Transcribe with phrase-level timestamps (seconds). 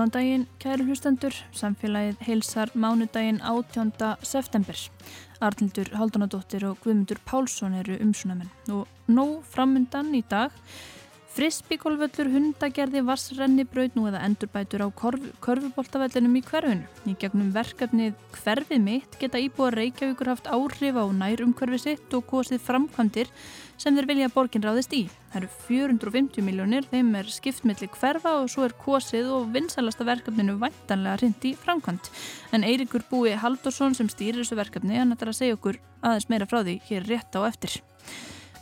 [0.00, 3.90] Góðan daginn, kæru hlustendur, samfélagið heilsar mánudaginn 18.
[4.24, 4.78] september.
[5.44, 10.56] Arnildur Haldunadóttir og Guðmundur Pálsson eru umsunamenn og nóg framundan í dag
[11.30, 16.88] Frisbygólvöllur, hundagerði, vassrenni, braut nú eða endurbætur á körfuboltavellinum í hverfinu.
[17.06, 22.24] Í gegnum verkefnið Hverfið mitt geta íbúa Reykjavíkur haft áhrif á nærum hverfi sitt og
[22.32, 23.30] kosið framkvæmdir
[23.80, 25.04] sem þeir vilja borgin ráðist í.
[25.32, 30.58] Það eru 450 miljónir, þeim er skiptmiðli hverfa og svo er kosið og vinsalasta verkefninu
[30.60, 32.10] væntanlega rindi framkvæmt.
[32.52, 36.50] En Eirikur Búi Haldursson sem stýrir þessu verkefni, hann ætlar að segja okkur aðeins meira
[36.50, 37.80] frá því hér rétt á eftir.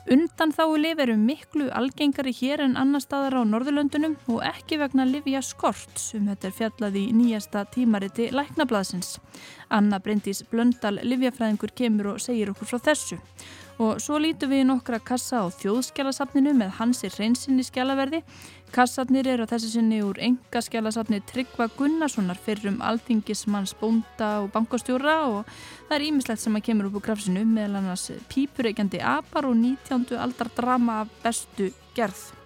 [0.08, 5.04] Undan þá lif eru miklu algengari hér en annar staðar á Norðurlöndunum og ekki vegna
[5.04, 9.18] livja skort sem þetta er fjallað í nýjasta tímariti Læknablaðsins.
[9.68, 13.20] Anna Bryndís Blöndal livjafræðingur kemur og segir okkur frá þessu.
[13.78, 18.24] Og svo lítum við nokkra kassa á þjóðskjálasafninu með hansir hreinsinni skjálaverði.
[18.74, 24.50] Kassarnir eru á þessu sinni úr enga skjálasafni Tryggva Gunnarssonar fyrir um alþingismanns bónda og
[24.56, 25.54] bankastjóra og
[25.86, 30.10] það er ímislegt sem að kemur upp úr grafsinu meðal annars pípureikjandi apar og 19.
[30.18, 32.37] aldar drama bestu gerð.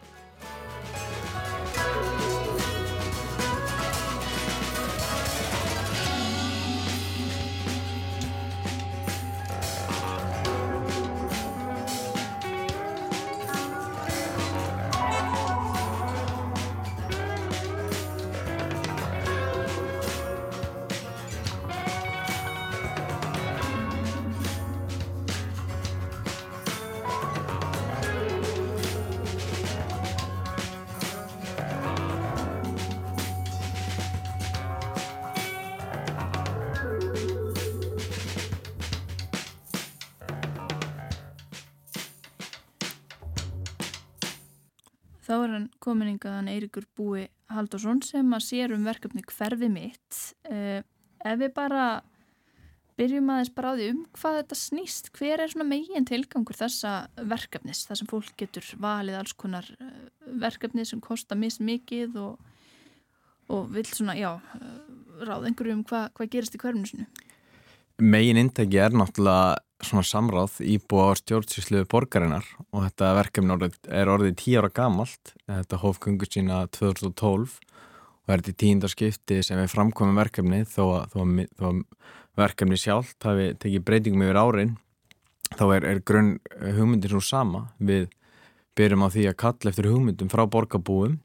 [45.92, 50.20] Hann kominningaðan Eirikur Búi Haldursson sem að sér um verkefni hverfi mitt.
[50.48, 50.80] Uh,
[51.23, 51.85] ef við bara
[52.97, 56.92] byrjum aðeins bara á því um hvað þetta snýst, hver er svona megin tilgangur þessa
[57.17, 59.92] verkefnis, það sem fólk getur valið alls konar eh,
[60.42, 62.53] verkefni sem kostar mist mikið og,
[63.48, 64.77] og vil svona, já, eh,
[65.24, 67.09] ráð einhverju um hvað, hvað gerist í hverfinu sinu?
[68.01, 74.36] Megin indegi er náttúrulega svona samráð íbúa á stjórnsýslu borgarinnar og þetta verkefni er orðið
[74.39, 75.35] tíu ára gamalt.
[75.51, 77.58] Þetta hófgöngu sína 2012
[78.23, 81.83] og er þetta í tíundarskipti sem við framkomum verkefni þó að, þó að, þó að
[82.39, 84.77] verkefni sjálft hafi tekið breytingum yfir árin
[85.53, 86.33] þá er, er grunn
[86.79, 87.67] hugmyndir svo sama.
[87.83, 88.09] Við
[88.79, 91.19] byrjum á því að kalla eftir hugmyndum frá borgarbúum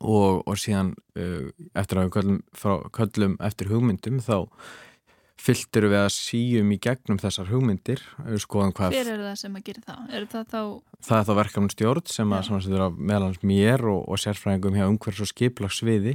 [0.00, 4.36] og, og síðan uh, eftir að við kallum, frá, kallum eftir hugmyndum þá
[5.40, 10.04] fylltur við að síum í gegnum þessar hugmyndir Hver er það sem að gera það?
[10.12, 10.60] Er það, þá...
[11.08, 14.86] það er þá verkefnum stjórn sem að samansettur af meðlans mér og, og sérfræðingum hjá
[14.86, 16.14] umhverfs og skiplagsviði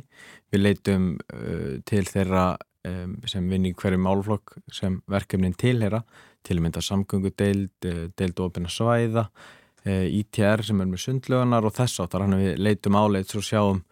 [0.53, 2.47] við leitum uh, til þeirra
[2.87, 6.03] um, sem vinni hverju málflokk sem verkefnin tilhera
[6.47, 11.67] til að mynda samgöngudeild, uh, deild og opina svæða uh, ITR sem er með sundlögunar
[11.67, 13.83] og þess áttar hann við leitum áleit svo sjáum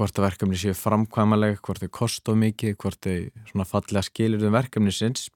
[0.00, 4.94] hvort að verkefni séu framkvæmaleg, hvort þau kostu mikið, hvort þau fallega skilir um verkefni
[4.96, 5.26] sinns,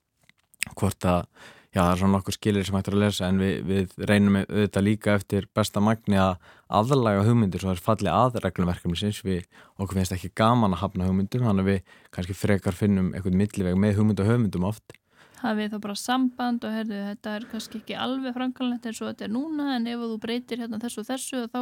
[0.73, 1.27] hvort að,
[1.75, 4.87] já það er svona nokkur skilir sem hættir að lesa en við, við reynum auðvitað
[4.87, 6.39] líka eftir besta magni að
[6.81, 9.45] aðlaga hugmyndir svo það er fallið aðreglum verkefni sinns, við
[9.77, 13.81] okkur finnst ekki gaman að hafna hugmyndum, þannig að við kannski frekar finnum eitthvað milliveg
[13.85, 15.01] með hugmynd og hugmyndum oft.
[15.45, 19.11] Það við þá bara samband og herðu þetta er kannski ekki alveg framkvæmlegt eins og
[19.11, 21.61] þetta er núna en ef þú breytir hérna þessu og þessu þá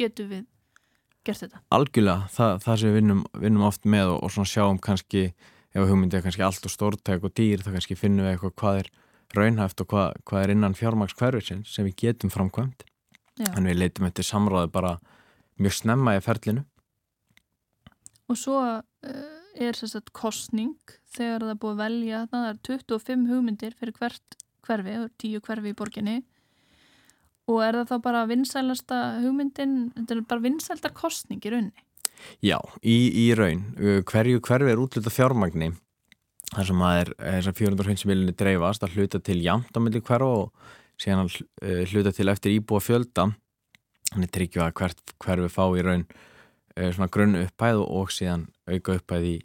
[0.00, 0.46] getur við
[1.28, 1.62] gert þetta?
[1.76, 5.28] Algjörlega, það, það sem við vinnum, vinnum oft með og, og svona sjáum kannski
[5.76, 8.80] ef hugmyndið er kannski allt og stórtæk og dýr þá kannski finnum við eitthvað hvað
[8.82, 8.90] er
[9.36, 12.86] raunhæft og hvað, hvað er innan fjármagskverfisinn sem við getum framkvæmt.
[13.52, 14.96] En við leitum eftir samráði bara
[15.60, 16.64] mjög snemma í ferlinu.
[18.28, 18.80] Og svo uh,
[19.54, 24.38] er sérstaklega kostning þegar það er búið að velja það er 25 hugmyndir fyrir hvert
[24.66, 26.16] hverfi og 10 hverfi í borginni
[27.48, 31.86] Og er það þá bara vinsælasta hugmyndin, þetta er bara vinsældar kostning í raunni?
[32.44, 33.62] Já, í, í raun.
[33.78, 35.70] Hverju hverfi er útluta fjármagni
[36.52, 40.28] þar sem að er þessar 450 miljonir dreifast að hluta til jamt á milli hverfa
[40.44, 43.28] og síðan uh, hluta til eftir íbúa fjölda.
[44.08, 48.98] Þannig tryggjum að hvert hverfi fá í raun uh, svona grunn upphæð og, síðan auka
[48.98, 49.36] upphæð í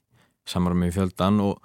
[0.49, 1.59] samar með fjöldan og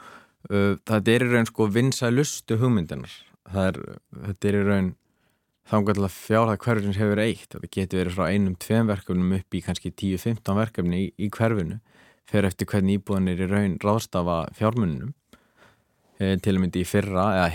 [0.50, 3.14] uh, þetta er í raun sko vinsælustu hugmyndinar.
[3.48, 3.82] Það er,
[4.26, 4.90] þetta er í raun
[5.68, 9.34] þá er það fjárhæð hverfins hefur eitt og það getur verið frá einum, tveim verkefnum
[9.36, 11.78] upp í kannski 10-15 verkefni í, í hverfinu
[12.28, 15.12] fyrir eftir hvernig íbúðanir í raun ráðstafa fjármununum
[16.20, 17.48] e, til að myndi í fyrra, eða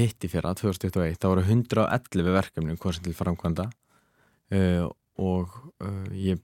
[0.00, 3.66] hitt í fyrra 2021, þá voru 111 verkefni hvorsin til framkvæmda.
[4.54, 4.60] E,
[5.22, 5.90] og e,
[6.30, 6.42] ég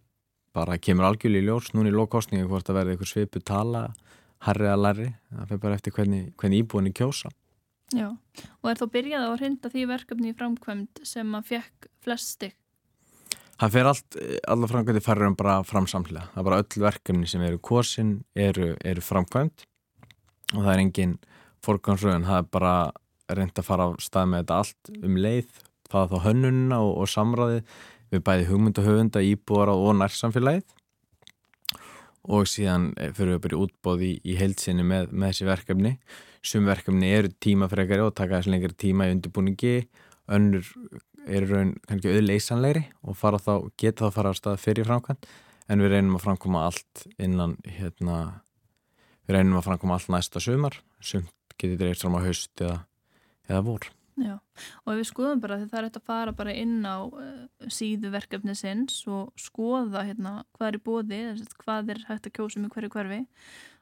[0.56, 3.88] bara kemur algjörlega í ljós núna í lókostningu hvort að verði eitthvað svipu tala
[4.46, 7.30] herri að læri, það fyrir bara eftir hvernig, hvernig íbúinni kjósa
[7.94, 11.86] Já, og er þá byrjað á að hrinda því verkefni í framkvæmd sem að fekk
[12.02, 12.56] flest stygg?
[13.56, 14.16] Það fyrir allt,
[14.52, 18.72] alla framkvæmdi færður en bara framsamlega, það er bara öll verkefni sem eru kosin, eru,
[18.84, 19.64] eru framkvæmd.
[20.56, 21.14] Og það er engin
[21.64, 22.74] fórgangsröðun, það er bara
[23.38, 26.92] reynd að fara á stað með þetta allt um leið, það er þá hönnunna og,
[27.00, 27.64] og samræði
[28.12, 30.76] við bæði hugmyndahöfunda, íbúara og nærsamfélagið.
[32.26, 35.98] Og síðan fyrir við bara útbóð í, í heilsinni með, með þessi verkefni
[36.44, 39.74] sum verkefni eru tímafregari og taka þessi lengri tíma í undirbúningi.
[40.32, 40.66] Önnur
[41.26, 45.26] eru raun kannski auðleysanleiri og fara þá, geta þá fara á stað fyrir framkvæmt
[45.66, 48.18] en við reynum að framkoma allt innan hérna,
[49.26, 50.78] við reynum að framkoma allt næsta sumar.
[51.02, 52.80] Sumt getur dreift fram á haust eða,
[53.48, 53.88] eða vor.
[54.16, 54.38] Já,
[54.88, 58.12] og við skoðum bara því það er eftir að fara bara inn á uh, síðu
[58.14, 61.18] verkefni sinns og skoða hérna hvað er í bóði,
[61.60, 63.18] hvað er hægt að kjósa um hverju hverfi.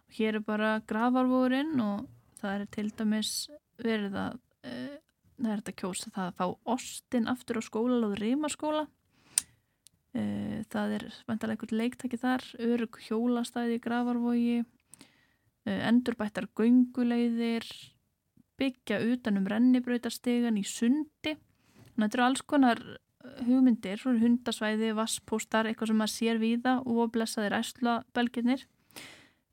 [0.09, 2.09] Og hér er bara gravarvórin og
[2.45, 3.33] það er til dæmis
[3.81, 4.37] verið að
[4.69, 4.99] uh,
[5.41, 10.97] það er að kjósa það að fá ostin aftur á skóla og rímaskóla uh, það
[10.99, 17.67] er vantalega einhvern leiktæki þar, örug hjólastæði í gravarvógi uh, endurbættar gönguleiðir
[18.61, 21.35] byggja utanum rennibrautastegan í sundi.
[21.35, 22.83] Þannig að þetta eru alls konar
[23.45, 28.65] hugmyndir, hundasvæði, vasspóstar, eitthvað sem maður sér víða og blessaðir æslabelginir.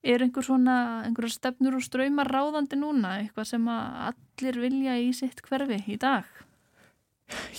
[0.02, 0.76] Er einhver svona,
[1.06, 6.26] einhverja stefnur og ströymar ráðandi núna, eitthvað sem allir vilja í sitt hverfi í dag?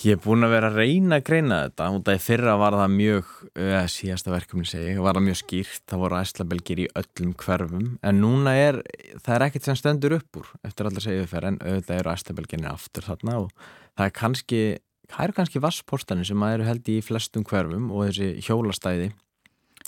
[0.03, 1.87] Ég hef búin að vera að reyna að greina þetta.
[1.87, 3.31] Af því fyrra var það mjög
[3.63, 5.83] eða síðasta verkefni segi, var það mjög skýrt.
[5.89, 7.87] Það voru æslabelgir í öllum hverfum.
[8.03, 8.81] En núna er,
[9.23, 12.69] það er ekkert sem stendur upp úr eftir allar segjuðu fyrir en auðvitað eru æslabelginni
[12.69, 14.61] aftur þarna og það er kannski,
[15.09, 19.13] það eru kannski vasspóstanir sem að eru held í flestum hverfum og þessi hjólastæði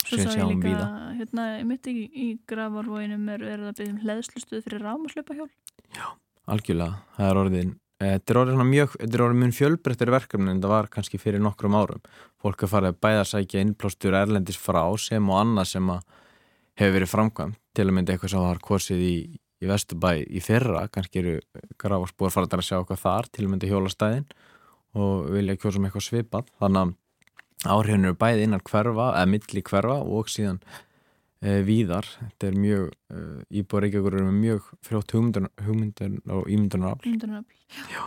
[0.02, 4.62] Svo sá ég líka, hérna, mitt í, í gravarvóinum er verið að byggja um hleðslustuð
[4.66, 5.50] fyrir rámaslöpahjól
[5.96, 6.06] Já,
[6.52, 10.50] algjörlega, það er orðin Eh, þetta er orðið mjög, þetta er orðið mjög fjölbreyttir verkefni
[10.52, 12.02] en það var kannski fyrir nokkrum árum.
[12.42, 15.88] Fólk er farið að bæða sækja innplástur erlendis frá sem og annað sem
[16.76, 17.60] hefur verið framkvæmt.
[17.76, 19.16] Til að mynda eitthvað sem var korsið í,
[19.64, 21.34] í Vesturbæ í fyrra, kannski eru
[21.80, 24.28] gráfarsbúar farið að sjá eitthvað þar, til að mynda hjólastæðin
[24.96, 26.52] og vilja kjósa um eitthvað svipað.
[26.60, 26.94] Þannig að
[27.64, 30.60] áhrifinu eru bæði innan hverfa, eða milli hverfa og síðan
[31.40, 32.08] e, víðar.
[32.20, 33.24] Þetta er mjög, e,
[33.62, 37.08] íbúið Reykjavíkur eru mjög frjótt hugmyndun og ímyndunarafl.
[37.08, 37.64] Ímyndunarafl,
[37.94, 38.04] já.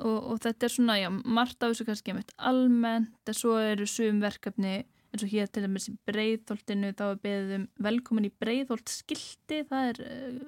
[0.00, 3.84] Og, og þetta er svona, já, margt af þessu kannski meitt almennt, en svo eru
[3.90, 4.78] sum verkefni
[5.12, 9.90] eins og hér til dæmis í breyðholtinu þá er beðum velkomin í breyðholt skildi, það
[9.90, 10.00] er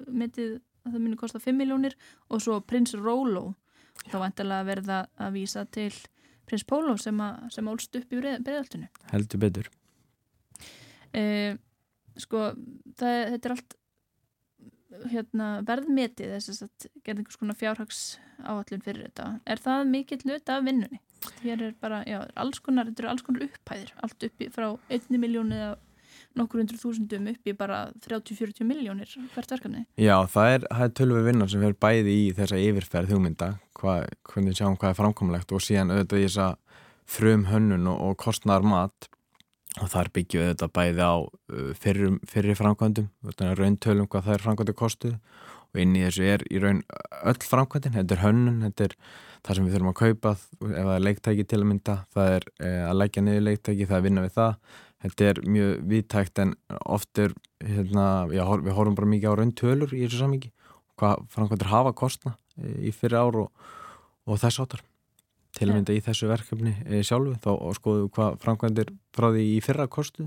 [0.09, 0.55] metið
[0.85, 1.95] að það muni kosta 5 miljónir
[2.29, 3.51] og svo Prins Rólo,
[4.09, 5.91] þá vantilega verða að vísa til
[6.45, 7.21] Prins Pólo sem,
[7.53, 8.89] sem álst upp í breyðholtinu.
[9.11, 9.71] Heldur betur.
[11.15, 11.55] Uh,
[12.19, 12.51] sko,
[12.99, 13.77] það, þetta er allt
[15.11, 18.03] hérna, verðmetið þess að gerða einhvers konar fjárhags
[18.43, 19.27] áallun fyrir þetta.
[19.49, 21.01] Er það mikill hlut af vinnunni?
[21.41, 25.09] Hér er bara, já, alls konar, þetta eru alls konar upphæðir, allt uppi frá 1
[25.21, 25.75] miljónu eða
[26.39, 29.85] nokkur hundru þúsundum uppi bara 30-40 miljónir hvert verkefni.
[29.99, 33.97] Já, það er, er tölvið vinnar sem fer bæði í þessa yfirferð hugmynda, hva,
[34.29, 36.49] hvernig sjáum hvað er framkomlegt og síðan auðvitað í þessa
[37.05, 39.09] frum hönnun og, og kostnar mat
[39.81, 41.15] og þar byggjum við þetta bæði á
[41.83, 43.09] fyrrum, fyrri framkvæmdum
[43.59, 45.15] rauntölum hvað það er framkvæmdu kostuð
[45.75, 46.81] og inn í þessu er í raun
[47.27, 48.95] öll framkvæmdin, þetta er hönnun þetta er
[49.45, 52.47] það sem við þurfum að kaupa ef það er leiktæki til að mynda það er
[52.57, 56.41] eh, að leggja niður leiktæki, það er að vinna við það þetta er mjög viðtækt
[56.43, 60.51] en oft er, hérna, já, við horfum bara mikið á rauntölur í þessu samíki
[60.99, 63.65] hvað framkvæmdur hafa kostna eh, í fyrir ár og,
[64.25, 64.83] og þess áttar
[65.55, 69.45] til að mynda í þessu verkefni e, sjálfu þá skoðum við hvað framkvæmdir frá því
[69.53, 70.25] í fyrra kostu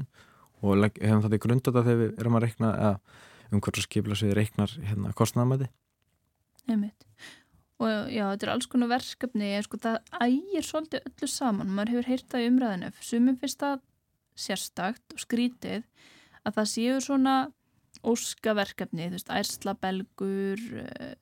[0.63, 2.71] og hefum þetta í grundata þegar við erum að reikna
[3.53, 5.69] um hversu skipla sem við reiknar hérna, kostnæðamæti
[7.79, 11.71] og já, þetta er alls konar verkefni en sko það ægir svolítið öllu saman.
[11.71, 13.77] Maður hefur heyrt það í umræðinu sumum finnst það
[14.39, 15.85] sérstakt og skrítið
[16.47, 17.37] að það séu svona
[18.07, 21.15] óskaverkefni, þú veist, ærslabelgur uh,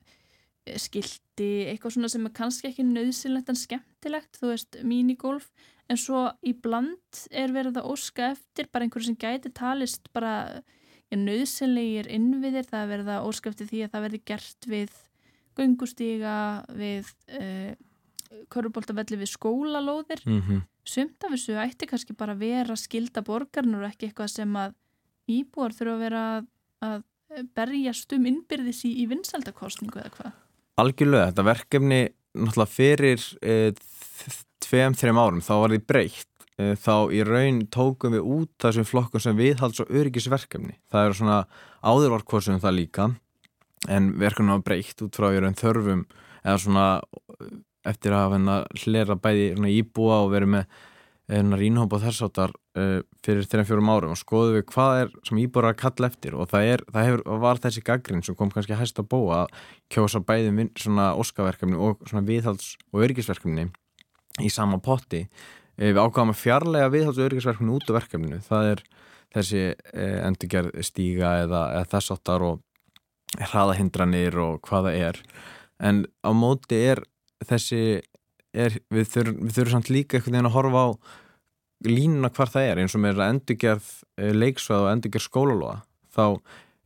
[0.83, 5.49] skildi, eitthvað svona sem er kannski ekki nöðsynlegt en skemmtilegt, þú veist, minigolf.
[5.87, 10.35] En svo í bland er verið að óska eftir bara einhverju sem gæti talist bara
[10.59, 14.97] ja, nöðsynlegir innviðir, það er verið að óska eftir því að það verði gert við
[15.57, 16.39] gungustíga,
[16.77, 17.77] við uh,
[18.53, 20.63] körubóltavelli við skólalóðir mm -hmm.
[20.85, 24.75] sumt af þessu ætti kannski bara að vera skilda borgarnur og ekki eitthvað sem að
[25.27, 26.25] íbúar þurfa að vera
[26.83, 27.03] að
[27.55, 30.33] berjast um innbyrðis í, í vinsaldakostningu eða hvað
[30.77, 32.01] Algjörlega, þetta verkefni
[32.37, 33.73] náttúrulega fyrir e,
[34.65, 38.89] tveim, þreim árum þá var því breytt e, þá í raun tókum við út þessum
[38.89, 40.77] flokkum sem viðhalds og öryggisverkefni.
[40.93, 41.39] Það eru svona
[41.81, 43.09] áðurvarkosum það líka
[43.93, 46.05] en verkefni á breykt út frá í raun þörfum
[46.43, 46.87] eða svona
[47.87, 50.77] eftir að hafa hlera bæði íbúa og verið með
[51.27, 54.15] rínhópa þess áttar uh, fyrir 3-4 árum.
[54.15, 56.37] Og skoðu við hvað er sem íbúra að kalla eftir.
[56.39, 59.57] Og það, er, það hefur, var þessi gaggrinn sem kom kannski hægst að búa að
[59.91, 60.23] kjósa
[60.79, 63.69] svona óskaverkefni og viðhalds- og öryggisverkefni
[64.43, 65.27] í sama potti.
[65.75, 68.87] Uh, við ákvæmum að fjarlæga viðhalds- og öryggisverkefni út af verkefninu, það er
[69.35, 72.63] þessi uh, endurgerð stíga eða, eða þess áttar og
[73.51, 75.19] hraðahindranir og hvaða er.
[75.83, 77.03] En á móti er
[77.51, 77.81] þessi
[78.57, 80.89] er, við þurfum þurf samt líka einhvern veginn að horfa á
[81.87, 85.77] línuna hvar það er eins og með endurgerð eh, leiksvæð og endurgerð skólalóa
[86.17, 86.27] þá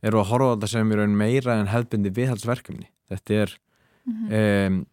[0.01, 2.89] eru að horfa á þetta sem er meira en hefðbindi viðhaldsverkefni.
[3.11, 3.53] Þetta er
[4.03, 4.71] mm -hmm.
[4.71, 4.85] um,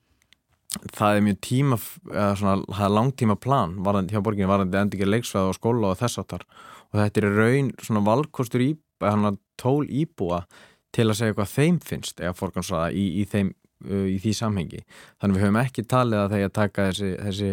[0.93, 5.49] það er mjög tíma svona, það er langtíma plan varðandi, hjá borginni varðandi endurgerð leiksvæð
[5.49, 6.45] og skóla og þess aftar
[6.93, 8.77] og þetta er raun svona valkostur í,
[9.57, 10.45] tól íbúa
[10.93, 13.53] til að segja hvað þeim finnst eða fórgansraða í, í þeim
[13.87, 14.85] í því samhengi.
[15.21, 17.51] Þannig við höfum ekki talið að þegar taka þessi, þessi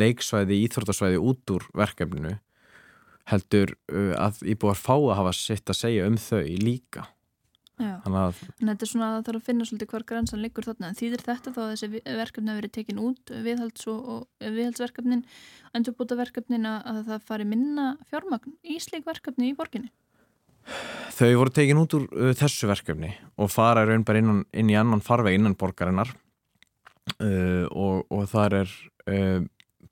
[0.00, 2.36] leiksvæði, íþrótasvæði út úr verkefninu
[3.30, 7.06] heldur uh, að íbúar fá að hafa sitt að segja um þau líka.
[7.80, 8.16] Já, en
[8.68, 11.52] þetta er svona að það þarf að finna svolítið hvar gransan liggur þarna, þýðir þetta
[11.54, 15.22] þá að þessi verkefni hafi verið tekin út viðhalds og, og viðhaldsverkefnin
[15.78, 19.88] endurbúta verkefnin að það fari minna fjármagn í slik verkefni í borginni?
[21.16, 24.78] Þau voru tekin út úr uh, þessu verkefni og fara raun bara inn, inn í
[24.78, 26.12] annan farveg innan borgarinnar
[27.20, 28.74] uh, og, og þar er
[29.10, 29.40] uh,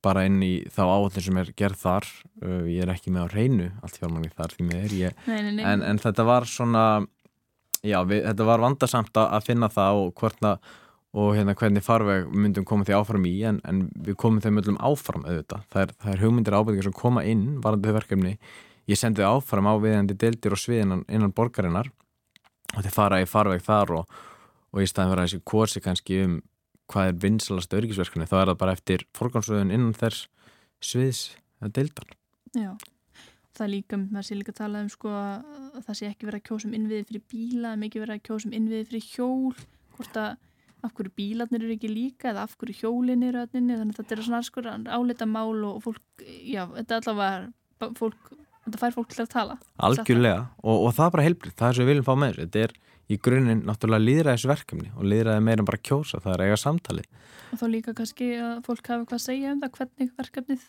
[0.04, 2.08] bara inn í þá áallin sem er gerð þar
[2.44, 5.40] uh, ég er ekki með á reynu allt fjármanni þar því með er ég nei,
[5.42, 5.64] nei, nei.
[5.68, 6.84] En, en þetta var svona
[7.82, 10.76] já, við, þetta var vandarsamt að finna það og hvernig
[11.18, 14.76] og hérna hvernig farveg myndum koma því áfram í en, en við komum þeim öllum
[14.84, 15.62] áfram auðvitað.
[15.72, 18.34] Það er, það er hugmyndir ábyrðingar sem koma inn varandi þau verkefni
[18.88, 21.90] ég sendi áfram á viðandi deildir og sviðinan innan borgarinnar
[22.74, 24.20] og þeir fara í farveg þar og,
[24.72, 26.38] og í staðin vera þessi kursi kannski um
[26.88, 30.28] hvað er vinsalast örgisverkefni þá er það bara eftir forgámsröðun innan þess
[30.80, 31.22] sviðs
[31.60, 32.14] eða deildar
[32.56, 32.72] Já,
[33.52, 36.40] það er líka það sé líka að tala um sko að það sé ekki verið
[36.40, 39.66] að kjósa um innviði fyrir bíla ekki verið að kjósa um innviði fyrir hjól
[39.98, 40.36] hvort að
[40.86, 44.20] af hverju bílarnir eru ekki líka eða af hverju hjólin eru þannig að þetta er
[44.22, 48.30] svona sko álita mál og fólk, já, þetta er allavega fólk
[48.68, 49.58] þetta fær fólk til að tala.
[49.88, 50.44] Algjörlega.
[50.62, 52.46] Og, og það er bara heilbritt, það er sem við viljum fá með þessu.
[52.46, 52.76] Þetta er
[53.08, 57.04] í grunninn náttúrulega líðræðisverkefni og líðræði meira en bara kjósa, það er eiga samtali
[57.48, 60.66] Og þá líka kannski að fólk hafa hvað að segja um það hvernig verkefnið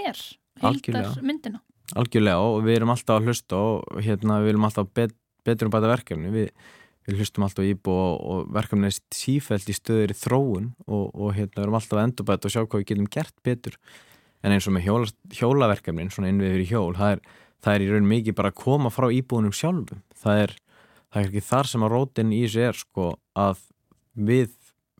[0.00, 0.22] er
[0.62, 1.60] heildar myndina
[1.98, 2.44] Algjörlega.
[2.46, 5.90] Og við erum alltaf að hlusta og hérna við viljum alltaf bet, betur um bæta
[5.90, 6.30] verkefni.
[6.32, 6.70] Við,
[7.08, 11.34] við hlustum alltaf íbú og, og verkefni er sífælt í stöður í þróun og, og
[11.36, 13.76] hérna við erum alltaf að endurbæta og sjá hvað við getum gert betur
[14.42, 17.22] en eins og með hjóla, hjólaverkefnin svona innviður í hjól, það er
[17.62, 20.02] það er í raun mikið bara að koma frá íbúinum sjálfum.
[20.18, 20.56] Það er,
[21.12, 23.06] það er ekki þar sem að rótin í þessu er sko
[23.38, 23.62] að
[24.18, 24.50] við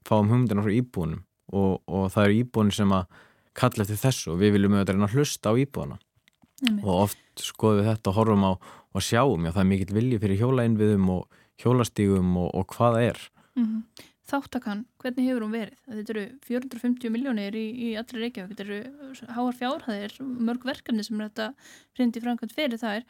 [0.07, 3.19] fáum humdina frá íbúinum og, og það eru íbúin sem að
[3.59, 6.79] kalla eftir þessu og við viljum auðvitað reyna að hlusta á íbúina mm.
[6.81, 8.53] og oft skoðum við þetta og horfum á
[8.93, 13.21] og sjáum, já það er mikill vilji fyrir hjólainviðum og hjólastígum og, og hvaða er.
[13.57, 15.77] Mm -hmm þáttakann, hvernig hefur hún verið?
[15.91, 20.17] Þetta eru 450 miljónir í, í allri Reykjavík, þetta eru háar fjárhæðir,
[20.49, 21.53] mörg verkefni sem þetta
[21.99, 23.07] hrindi framkvæmt fyrir það er.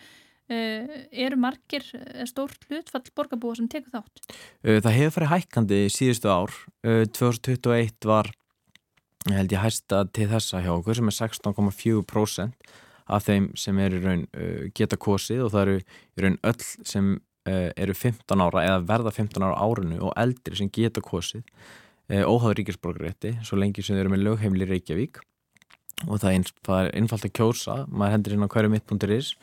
[0.53, 4.25] Uh, eru margir, er stórt hlutfall borgarbúa sem tekur þátt?
[4.67, 6.55] Uh, það hefur farið hækkandi síðustu ár.
[6.85, 8.33] Uh, 2021 var,
[9.31, 12.73] held ég hæsta til þessa hjá okkur sem er 16,4%
[13.13, 14.23] af þeim sem er í raun
[14.75, 19.13] geta kosið og það eru í raun öll sem Eh, eru 15 ára eða verða
[19.17, 21.43] 15 ára árinu og eldri sem geta kosið
[22.13, 25.21] eh, óháður ríkisborgarétti svo lengi sem þau eru með lögheimli Reykjavík.
[26.09, 29.35] Og það er, er einfalt að kjósa maður hendur inn á hverju mitt.is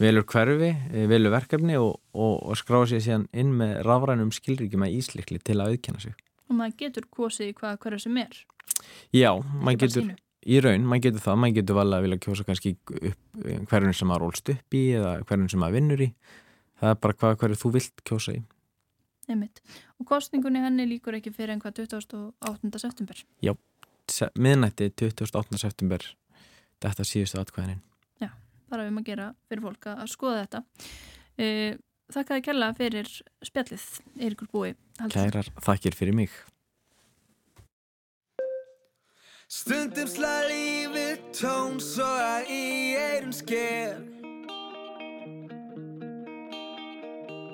[0.00, 4.86] velur hverfi, eh, velur verkefni og, og, og skráða sér síðan inn með rafrænum skilríkjum
[4.86, 6.18] að íslikli til að auðkjanna sig.
[6.48, 8.38] Og maður getur kosið hvað hverju sem er.
[9.14, 9.30] Já,
[9.60, 10.16] maður getur sínu.
[10.48, 14.10] í raun, maður getur það, maður getur vel að vilja kjósa kannski upp hverjum sem
[14.10, 16.10] maður rólst upp í eða hverjum sem maður vinnur í
[16.82, 18.42] það er bara hvað hverju þú vilt kjósa í
[19.30, 19.62] Einmitt.
[20.00, 22.82] og kostningunni henni líkur ekki fyrir einhvað 28.
[22.82, 23.54] september Já,
[24.34, 25.60] miðnætti 28.
[25.62, 26.06] september
[26.82, 27.82] þetta síðustu atkvæðinin
[28.22, 28.32] Já,
[28.70, 30.64] bara við maður gera fyrir fólk að skoða þetta
[31.38, 31.48] e,
[32.12, 33.08] Þakkaði kella fyrir
[33.46, 33.84] spjallið
[34.20, 34.72] Eirikur Búi
[35.14, 36.34] Kærar, þakkir fyrir mig
[39.52, 42.64] Stundum slá lífið tón svo að í
[42.96, 44.21] eirum sker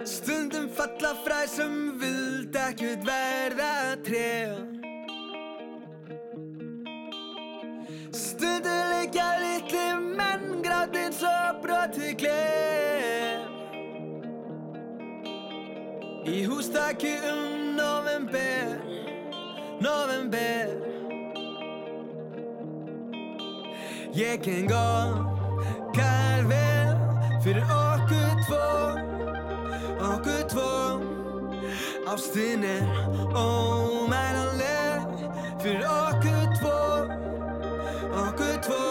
[0.09, 3.73] Stundum falla fræ sem vild ekkert verða
[4.07, 4.57] tref
[8.17, 9.85] Stundum leik Liggja litli
[10.17, 13.53] menn grátt eins og broti glem
[16.29, 18.81] Í hústakki um november,
[19.81, 20.73] november
[24.17, 26.97] Ég geng okkar vel
[27.45, 29.17] fyrir okkur tvo
[32.09, 32.85] Ástin er
[33.37, 35.03] ómælanleg
[35.61, 36.79] fyrir okkur tvo,
[38.25, 38.85] okkur tvo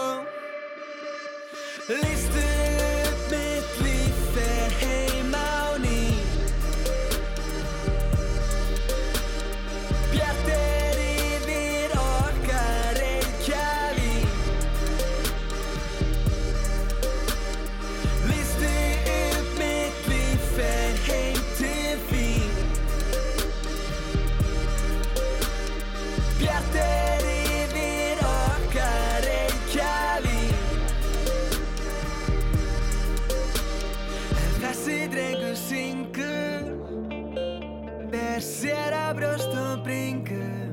[39.17, 40.67] brjóst og bringur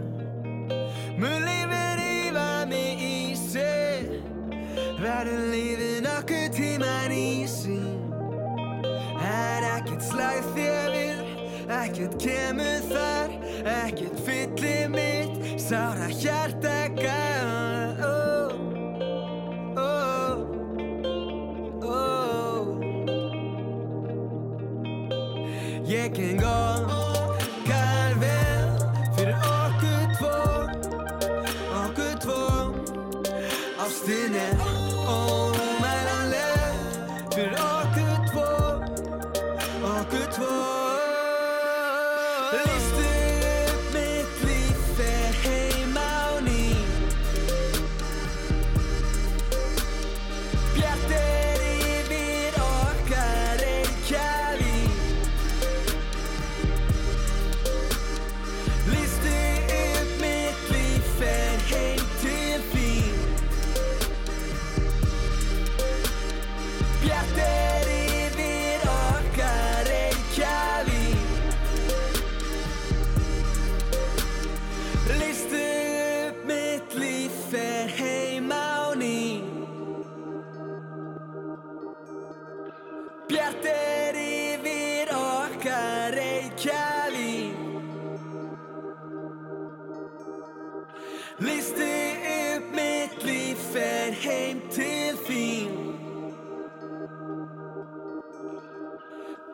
[1.18, 4.08] Mun lífið rífa mig í sig.
[4.98, 8.10] Verður lífið nokkuð tíman í sín
[9.24, 11.22] Er ekkert slæð þér við
[11.74, 13.30] Ekkert kemur þar.
[13.64, 16.43] Ekkert fyllir mitt Sára hjarta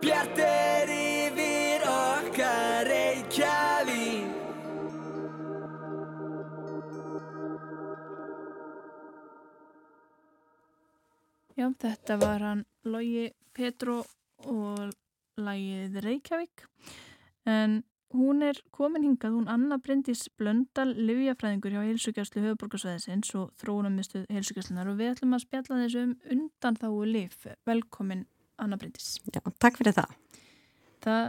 [0.01, 4.31] Bjart er yfir okkar Reykjavík.
[11.53, 13.99] Já, þetta var hann Logi Petro
[14.49, 14.89] og
[15.37, 16.65] lagið Reykjavík.
[17.45, 17.83] En
[18.17, 24.89] hún er komin hingað, hún Anna Bryndís Blöndal, livjafræðingur hjá heilsugjastlu höfuborgarsvæðisins og þróunamistuð heilsugjastlunar
[24.89, 27.43] og við ætlum að spjalla þessu um undan þáu liv.
[27.69, 28.25] Velkomin
[28.61, 29.19] Anna Bryndís.
[29.33, 30.15] Já, takk fyrir það.
[31.05, 31.25] Það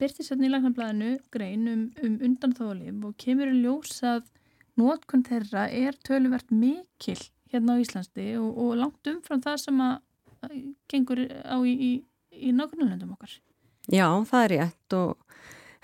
[0.00, 4.26] byrtist hérna í lagnarblæðinu grein um, um undan þáu liv og kemur í ljós að
[4.76, 7.18] nótkunn þeirra er töluvert mikil
[7.52, 10.02] hérna á Íslandi og, og langt umfram það sem að
[10.90, 11.92] gengur á í, í,
[12.36, 13.38] í nákvæmlega okkar.
[13.86, 15.16] Já, það er rétt og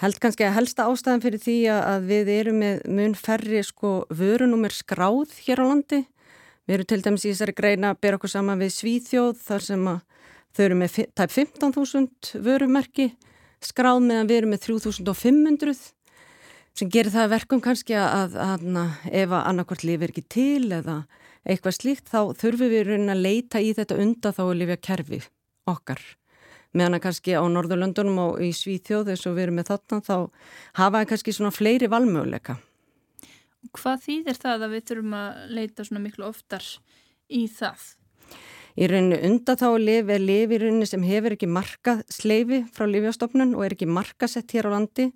[0.02, 4.74] held kannski að helsta ástæðan fyrir því að við erum með mun færri sko vörunumir
[4.74, 6.02] skráð hér á landi.
[6.66, 9.86] Við erum til dæmis í þessari greina að bera okkur saman við Svíþjóð þar sem
[9.90, 10.02] að
[10.52, 13.12] þau eru með tæp 15.000 vörumerki
[13.62, 15.82] skráð meðan við erum með 3.500
[16.72, 20.72] sem gerir það að verkum kannski að, að, að ef að annarkvort lifir ekki til
[20.72, 21.02] eða
[21.42, 24.82] eitthvað slíkt þá þurfum við í rauninni að leita í þetta undan þá að lifja
[24.88, 25.20] kerfi
[25.68, 26.02] okkar.
[26.72, 30.16] Meðan að kannski á Norðurlöndunum og í Svíþjóð eins og við erum með þarna þá
[30.78, 32.56] hafa kannski svona fleiri valmöguleika.
[33.76, 36.64] Hvað þýðir það að við þurfum að leita svona miklu oftar
[37.28, 37.84] í það?
[38.72, 43.56] Í rauninni undan þá að lifi í rauninni sem hefur ekki markað sleifi frá lifjastofnun
[43.56, 45.10] og er ekki markasett hér á landi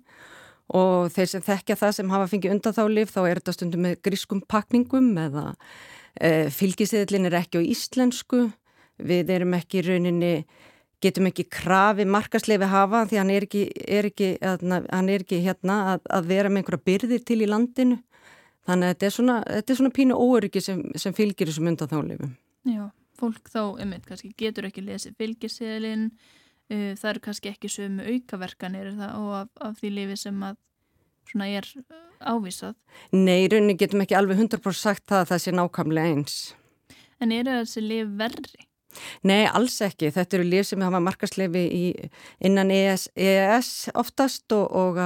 [0.77, 2.81] og þeir sem þekkja það sem hafa fengið undan þá
[3.23, 5.45] er þetta stundum með grískum pakningum eða
[6.19, 8.47] e, fylgisiðlinn er ekki á íslensku,
[8.97, 10.33] við erum ekki í rauninni,
[11.03, 15.79] getum ekki krafi markasleifi hafa því hann er ekki, er ekki, hann er ekki hérna
[15.93, 18.01] að, að vera með einhverja byrðir til í landinu.
[18.67, 21.91] Þannig að þetta er svona, þetta er svona pínu óöryggi sem, sem fylgir þessum undan
[21.91, 22.33] þá lifum.
[22.67, 22.81] Já,
[23.17, 26.11] fólk þá, einmitt, kannski getur ekki lesið fylgiseðlinn,
[26.71, 30.59] uh, það eru kannski ekki sömu aukaverkanir og af, af því lifi sem að
[31.27, 31.67] svona er
[32.23, 32.77] ávísað.
[33.15, 36.37] Nei, í rauninni getum ekki alveg 100% sagt það að það sé nákvæmlega eins.
[37.23, 38.67] En eru þessi lif verri?
[39.27, 40.09] Nei, alls ekki.
[40.13, 41.65] Þetta eru lif sem hafa markaslefi
[42.47, 45.01] innan ES, EES oftast og, og,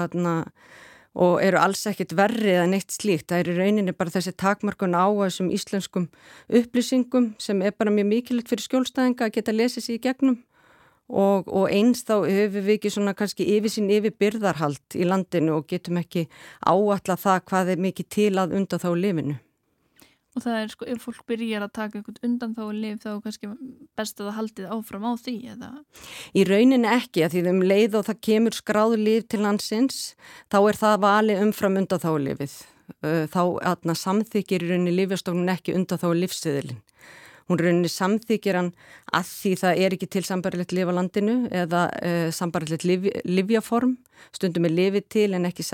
[1.15, 3.27] og eru alls ekkit verri eða neitt slíkt.
[3.31, 6.07] Það eru rauninni bara þessi takmarkun á þessum íslenskum
[6.47, 10.39] upplýsingum sem er bara mjög mikilvægt fyrir skjólstæðinga að geta lesið sér í gegnum
[11.11, 15.59] og, og eins þá höfum við ekki svona kannski yfir sín yfir byrðarhald í landinu
[15.59, 16.27] og getum ekki
[16.63, 19.39] áalla það hvað er mikið til að undan þá lifinu.
[20.31, 23.23] Og það er sko, ef fólk byrjar að taka eitthvað undan þá lif þá er
[23.25, 23.49] kannski
[23.99, 25.71] best að það haldið áfram á því eða?
[26.31, 29.97] Í rauninni ekki að því um leið og það kemur skráðu lif til landsins
[30.47, 32.55] þá er það vali umfram undan þá lifið.
[33.01, 33.41] Þá
[34.05, 36.81] samþykir í rauninni lifjastofnun ekki undan þá lifsiðilinn
[37.51, 38.69] hún rauninni samþykir hann
[39.11, 43.97] að því það er ekki til sambarlegt lifa landinu eða uh, sambarlegt liv, livjaform,
[44.35, 45.65] stundum er lifið til en ekki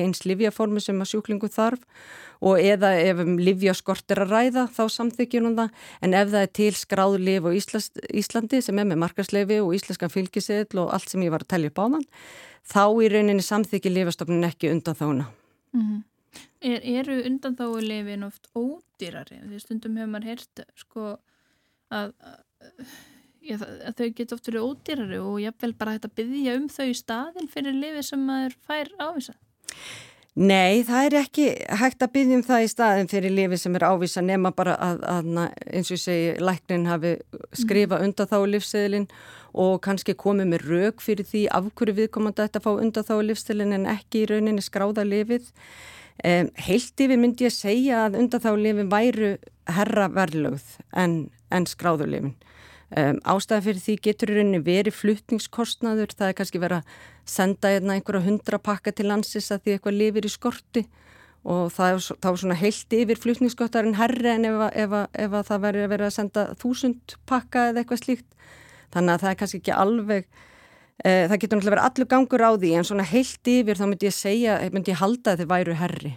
[0.00, 1.82] eins livjaformu sem að sjúklingu þarf
[2.40, 6.42] og eða ef um livjaskort er að ræða þá samþykir hún það en ef það
[6.42, 10.92] er til skráðu lif á Íslas, Íslandi sem er með markasleifi og íslenskan fylgiseðl og
[10.96, 12.06] allt sem ég var að tellja upp á þann
[12.66, 15.30] þá í rauninni samþykir lifastofnun ekki undan þána.
[15.72, 16.04] Mm -hmm.
[16.60, 19.40] Er, eru undan þá lefin oft ódýrari?
[19.44, 21.04] Því stundum hefur maður heyrt sko
[21.94, 26.56] að, að, að þau geta oft verið ódýrari og ég vel bara hægt að byggja
[26.56, 29.36] um þau í staðin fyrir lifi sem maður fær ávisa.
[30.36, 31.44] Nei, það er ekki
[31.80, 34.98] hægt að byggja um það í staðin fyrir lifi sem er ávisa nema bara að,
[35.08, 35.30] að
[35.72, 37.14] eins og segi, læknin hafi
[37.56, 38.04] skrifa mm.
[38.04, 39.06] undan þá lífsseðilinn
[39.56, 43.78] og kannski komið með rauk fyrir því af hverju viðkomandi að fá undan þá lífsseðilinn
[43.78, 45.48] en ekki í rauninni skráða lifið.
[46.20, 49.32] Um, heilt yfir myndi ég segja að undan þá lifin væru
[49.72, 51.16] herra verðlögð en
[51.50, 52.34] en skráðulifin.
[52.86, 57.72] Um, ástæða fyrir því getur í rauninni verið fluttningskostnaður, það er kannski verið að senda
[57.72, 60.84] hérna einhverja hundra pakka til landsis að því eitthvað lifir í skorti
[61.42, 65.64] og það er þá svona heilt yfir fluttningskostnaðurinn herri en ef, ef, ef, ef það
[65.66, 68.30] verið að vera að senda þúsund pakka eða eitthvað slíkt.
[68.94, 72.50] Þannig að það er kannski ekki alveg, uh, það getur náttúrulega verið allur gangur á
[72.54, 75.78] því en svona heilt yfir þá myndi ég segja, myndi ég halda að þið væru
[75.82, 76.16] herri.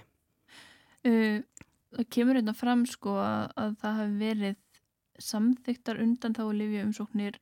[1.01, 1.37] Uh,
[1.97, 4.59] það kemur hérna fram sko að það hafi verið
[5.23, 7.39] samþyktar undan þá lifja umsóknir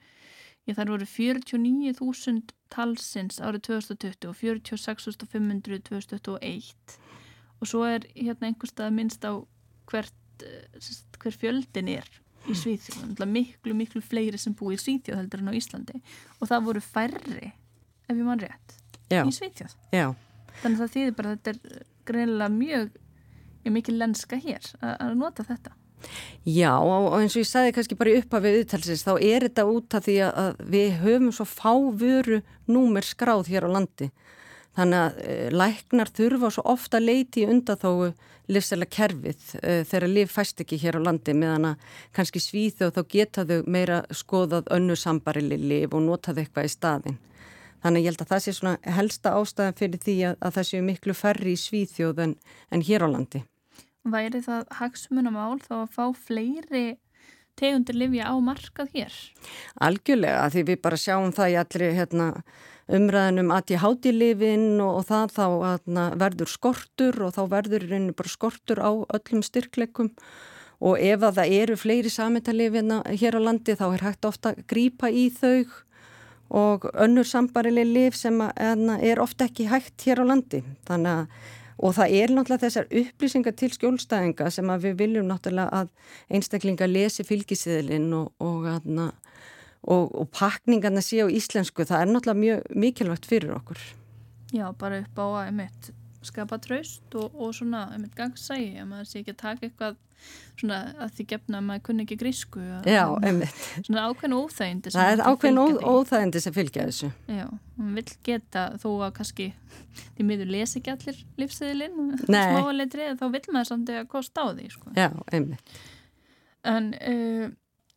[0.76, 6.98] þar voru 49.000 talsins árið 2020 og 46.500 2021
[7.58, 9.34] og svo er hérna einhverstað minnst á
[9.90, 10.80] hvert, eh,
[11.22, 12.10] hver fjöldin er
[12.48, 16.02] í Svíþjóð, miklu miklu fleiri sem búið í Svíþjóð heldur en á Íslandi.
[16.40, 17.50] Og það voru færri
[18.08, 18.78] ef ég mann rétt
[19.10, 19.24] Já.
[19.24, 19.76] í Svíþjóð.
[19.92, 20.16] Já.
[20.62, 22.96] þannig að það þýðir bara að þetta er greinilega mjög,
[23.68, 25.74] mikil lenska hér að nota þetta
[26.48, 29.68] Já og eins og ég sagði kannski bara upp af við viðtalsins þá er þetta
[29.68, 34.12] út af því að við höfum svo fá vöru númer skráð hér á landi
[34.78, 37.92] þannig að uh, læknar þurfa svo ofta leiti undan þó
[38.48, 42.96] livsæla kerfið uh, þegar liv fæst ekki hér á landi meðan að kannski svíð og
[42.96, 47.20] þá geta þau meira skoðað önnu sambarili liv og notað eitthvað í staðin.
[47.84, 50.86] Þannig ég held að það sé svona helsta ástæðan fyrir því að, að það séu
[50.86, 52.34] miklu færri í svíðþjóð en,
[52.74, 53.44] en hér á landi
[54.14, 56.88] væri það hagsmunamál þá að fá fleiri
[57.58, 59.14] tegundir livja á markað hér?
[59.82, 62.28] Algjörlega, því við bara sjáum það í allri hérna,
[62.88, 67.88] umræðinum að ég háti lifin og, og það þá hérna, verður skortur og þá verður
[68.14, 70.14] bara skortur á öllum styrkleikum
[70.78, 74.64] og ef að það eru fleiri sametalifina hér á landi þá er hægt ofta að
[74.70, 75.66] grýpa í þau
[76.48, 81.24] og önnur sambarileg lif sem að, hérna, er ofta ekki hægt hér á landi þannig
[81.24, 85.92] að og það er náttúrulega þessar upplýsingar til skjólstæðinga sem við viljum náttúrulega að
[86.34, 88.68] einstaklinga lesi fylgisiðlinn og, og,
[89.84, 93.82] og, og pakningarna sé á íslensku, það er náttúrulega mjög mikilvægt fyrir okkur.
[94.56, 95.92] Já, bara upp á að einmitt
[96.26, 99.98] skapa traust og svona einmitt gangsægi, að maður sé ekki að taka eitthvað
[100.58, 103.60] svona að því gefna að maður kunni ekki grísku Já, einmitt.
[103.86, 105.60] Svona ákveðin óþægindi Það er ákveðin
[105.92, 107.12] óþægindi sem fylgja þessu.
[107.30, 107.46] Já,
[107.78, 109.48] maður vil geta þó að kannski
[110.18, 114.68] því miður lesi ekki allir lífsæðilinn smáleitri, þá vil maður samt að kosta á því
[114.74, 114.96] sko.
[114.98, 115.80] Já, einmitt.
[116.68, 117.48] En uh,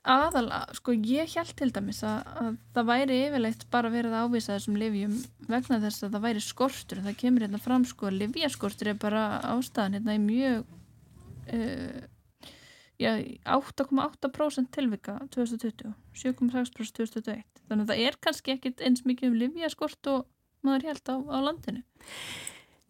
[0.08, 4.54] aðal, sko ég held til dæmis að, að það væri yfirleitt bara verið að ávisa
[4.54, 5.16] þessum livjum
[5.50, 7.02] vegna þess að það væri skortur.
[7.04, 10.64] Það kemur hérna fram sko livjaskortur er bara ástæðan hérna í mjög
[11.52, 12.00] uh,
[13.00, 20.10] 8,8% tilvika 2020, 7,6% 2021 þannig að það er kannski ekkit eins mikið um livjaskort
[20.12, 20.26] og
[20.66, 21.84] maður held á, á landinu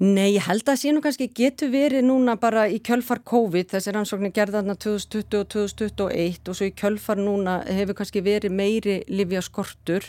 [0.00, 4.32] Nei, ég held að sínu kannski getur verið núna bara í kjölfar COVID, þessi rannsóknir
[4.32, 10.08] gerðarna 2020 og 2021 og svo í kjölfar núna hefur kannski verið meiri livjaskortur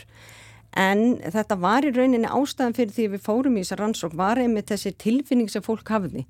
[0.72, 4.70] En þetta var í rauninni ástæðan fyrir því við fórum í þessar rannsók var einmitt
[4.72, 6.24] þessi tilfinning sem fólk hafði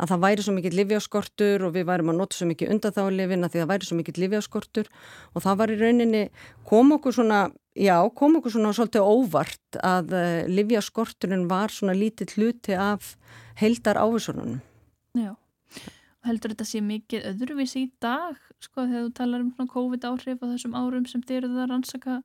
[0.00, 3.02] að það væri svo mikið livjáskortur og við værim að nota svo mikið undan þá
[3.12, 4.88] því að það væri svo mikið livjáskortur
[5.34, 6.22] og það var í rauninni
[6.64, 7.42] kom okkur svona,
[7.78, 13.14] já, kom okkur svona svolítið óvart að uh, livjáskorturinn var svona lítið hluti af
[13.60, 14.60] heildar áhersunum.
[15.18, 15.34] Já,
[16.28, 20.46] heldur þetta sé mikið öðruvísi í dag, sko, þegar þú talar um COVID áhrif á
[20.50, 22.20] þessum árum sem þið eruð að rannsaka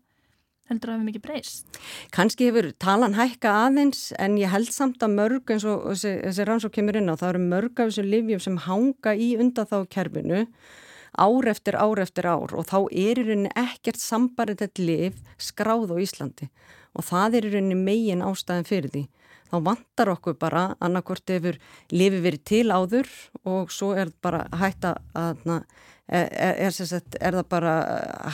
[0.68, 1.80] heldur að það hefur mikið breyst?
[2.16, 6.48] Kanski hefur talan hækka aðeins en ég held samt að mörg eins og þessi, þessi
[6.48, 9.78] rannsók kemur inn á það eru mörg af þessu livjum sem hanga í undan þá
[9.94, 10.44] kerfinu
[11.18, 15.94] ár eftir ár eftir ár og þá er í rauninni ekkert sambarið þetta liv skráð
[15.94, 16.50] á Íslandi
[16.98, 19.04] og það er í rauninni megin ástæðin fyrir því.
[19.48, 21.58] Þá vantar okkur bara annarkort efur
[21.94, 23.12] lifi verið til áður
[23.48, 24.98] og svo er bara hægt að,
[26.08, 26.28] er,
[26.68, 27.76] er, sagt, er það bara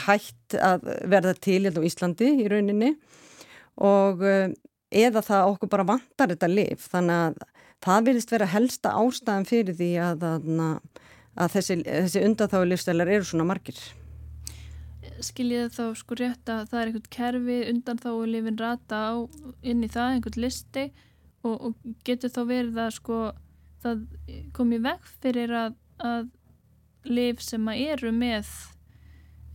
[0.07, 2.95] hægt að verða til hérna á Íslandi í rauninni
[3.83, 4.53] og eh,
[4.93, 7.37] eða það okkur bara vantar þetta liv þannig að
[7.83, 11.02] það vilist vera helsta ástæðan fyrir því að, að, að
[11.35, 13.79] þessi, þessi undanþáðu livstælar eru svona margir.
[15.23, 19.13] Skiljið þá sko rétt að það er einhvern kerfi undanþáðu lifin rata á
[19.63, 20.85] inn í það, einhvern listi
[21.43, 23.19] og, og getur þá verið að sko
[23.83, 24.05] það
[24.55, 26.31] komi veg fyrir að, að
[27.09, 28.47] liv sem eru með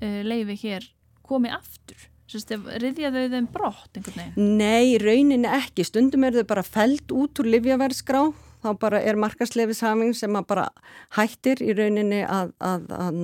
[0.03, 0.89] uh, leifi hér
[1.25, 2.09] komi aftur?
[2.29, 4.57] Riðja þau þeim brott einhvern veginn?
[4.61, 5.87] Nei, rauninni ekki.
[5.89, 8.27] Stundum er þau bara fælt út úr livjaverðskrá.
[8.59, 10.65] Þá bara er markasleifishafing sem að bara
[11.15, 13.21] hættir í rauninni að, að, að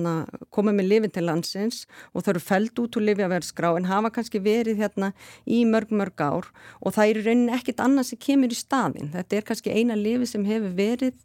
[0.55, 1.81] koma með lifin til landsins
[2.13, 5.11] og þau eru fælt út úr livjaverðskrá en hafa kannski verið hérna
[5.43, 6.47] í mörg mörg ár
[6.79, 9.11] og það er í rauninni ekkit annað sem kemur í staðin.
[9.15, 11.19] Þetta er kannski eina lifi sem hefur verið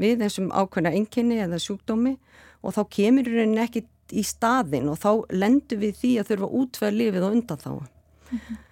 [0.00, 2.16] við þessum ákveðna enginni eða sjúkdómi
[2.64, 6.96] og þá kemur raunin ekki í staðin og þá lendur við því að þurfa útfæða
[6.98, 7.72] lifið og undan þá.
[7.74, 8.63] Mm -hmm.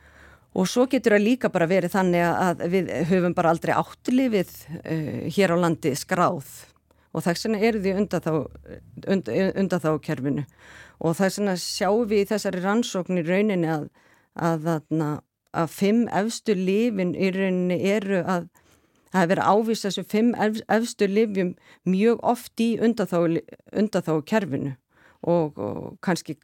[0.52, 5.24] Og svo getur það líka bara verið þannig að við höfum bara aldrei áttlifið uh,
[5.32, 6.50] hér á landi skráð.
[7.12, 8.32] Og þess vegna eru því undan þá,
[9.12, 10.46] undan þá kerfinu.
[11.00, 13.88] Og þess vegna sjáum við í þessari rannsóknir rauninni að,
[14.36, 15.06] að, að,
[15.52, 18.50] að fimm efstu lifin í rauninni eru að
[19.12, 20.30] Það hefur ávist þessu fimm
[20.72, 21.50] efstu livjum
[21.84, 24.72] mjög oft í undanþáu kerfinu.
[25.20, 26.38] Og, og kannski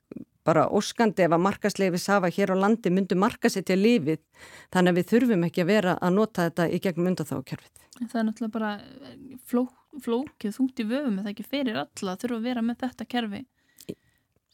[0.49, 4.23] bara óskandi ef að markasleifis hafa hér á landi myndu markasetja lifið
[4.75, 7.85] þannig að við þurfum ekki að vera að nota þetta í gegnum undanþáu kerfið.
[7.99, 8.73] Það er náttúrulega bara
[9.51, 9.63] fló,
[10.05, 13.45] flókið þungt í vöfum eða ekki fyrir alla þurfa að vera með þetta kerfi.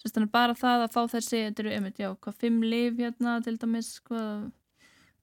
[0.04, 3.54] Þannig bara það að fá þessi, þetta eru einmitt, já, hvað fimm liv hérna til
[3.57, 4.50] dæmis, hvað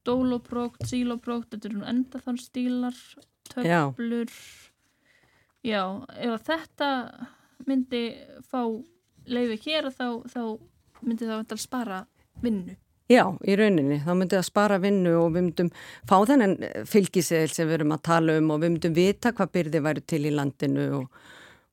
[0.07, 2.97] dóloprókt, síloprókt þetta eru enda þann stílar
[3.51, 4.31] töflur
[5.61, 5.83] já, já
[6.31, 6.89] ef þetta
[7.67, 8.03] myndi
[8.49, 8.63] fá
[9.27, 10.41] leiði hér þá, þá
[11.01, 12.05] myndi það að spara
[12.41, 12.77] vinnu
[13.11, 15.69] Já, í rauninni, þá myndi það spara vinnu og við myndum
[16.07, 16.55] fá þennan
[16.87, 20.21] fylgisegl sem við erum að tala um og við myndum vita hvað byrði væri til
[20.29, 21.19] í landinu og,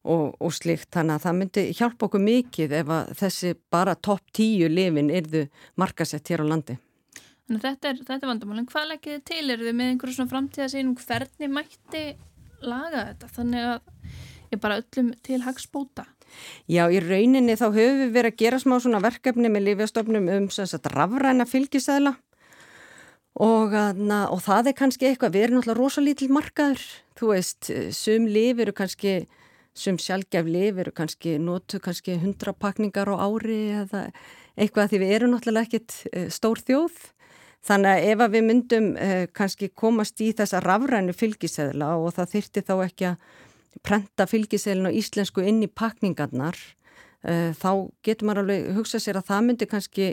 [0.02, 4.66] og, og slikt, þannig að það myndi hjálpa okkur mikið ef þessi bara topp tíu
[4.72, 5.46] lifin erðu
[5.78, 6.78] markasett hér á landi
[7.48, 8.64] Þannig að þetta er, þetta er vandamálinn.
[8.68, 9.44] Hvað leggir þið til?
[9.48, 12.02] Er þið með einhverjum svona framtíðasínum hvernig mætti
[12.60, 13.28] laga þetta?
[13.38, 16.04] Þannig að ég bara öllum til hagspóta.
[16.70, 20.48] Já, í rauninni þá höfum við verið að gera smá svona verkefni með lífjastofnum um
[20.54, 22.14] sagt, rafræna fylgisæðla
[23.38, 26.86] og, og það er kannski eitthvað, við erum náttúrulega rosalítil markaður.
[27.18, 29.12] Þú veist, sum líf eru kannski,
[29.78, 34.08] sum sjálfgef líf eru kannski, notu kannski hundra pakningar á ári eða
[34.58, 36.98] eitthvað því við erum náttúrulega ekkit eh, stór þjóð
[37.66, 42.34] Þannig að ef að við myndum eh, kannski komast í þessa rafrænu fylgiseðla og það
[42.36, 43.26] þyrti þá ekki að
[43.84, 46.56] prenta fylgiseðlun og íslensku inn í pakningarnar,
[47.24, 50.08] eh, þá getur maður alveg hugsað sér að það myndi kannski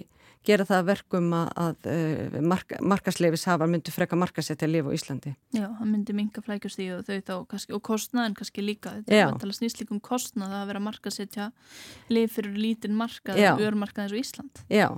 [0.45, 4.97] gera það verkum að, að eh, mark, markasleifis hafa myndi freka markasetti að lifa á
[4.97, 5.33] Íslandi.
[5.55, 9.17] Já, það myndi minga flækjast í og þau þá kannski, og kostnaðin kannski líka, þetta
[9.17, 11.49] er að tala snýslikum kostnað að vera markasettja
[12.13, 14.63] lif fyrir lítinn markað, örmarkað eins og Ísland.
[14.69, 14.89] Já,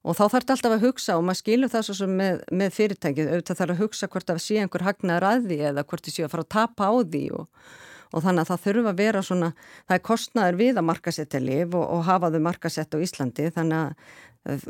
[0.00, 2.70] Og þá þarf þetta alltaf að hugsa og maður skilur það svo sem með, með
[2.72, 6.14] fyrirtækið, auðvitað þarf að hugsa hvort það sé einhver hagnaður að því eða hvort þið
[6.14, 7.66] séu að fara að tapa á því og,
[8.10, 9.52] og þannig að það þurfa að vera svona,
[9.86, 13.78] það er kostnaður við að markasetja liv og, og hafa þau markasett á Íslandi þannig
[13.80, 13.94] að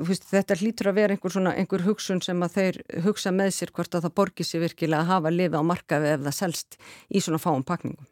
[0.09, 3.73] veist, þetta hlýtur að vera einhver, svona, einhver hugsun sem að þeir hugsa með sér
[3.77, 7.23] hvort að það borgir sér virkilega að hafa lifi á markaði ef það selst í
[7.23, 8.09] svona fáum pakningum.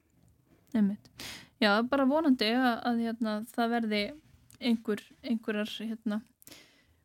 [0.76, 1.12] Nefnit.
[1.58, 4.02] Já, bara vonandi að, að hérna, það verði
[4.62, 6.20] einhver, einhverjar hérna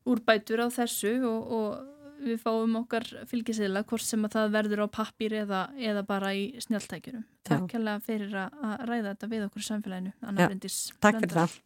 [0.10, 1.93] úrbætur á þessu og, og
[2.24, 6.48] við fáum okkar fylgisila hvort sem að það verður á pappir eða, eða bara í
[6.64, 7.26] snjáltækjurum.
[7.48, 10.16] Takk kjærlega fyrir að ræða þetta við okkur í samfélaginu.
[10.24, 10.82] Anna Bryndis.
[11.04, 11.60] Takk fyrir það.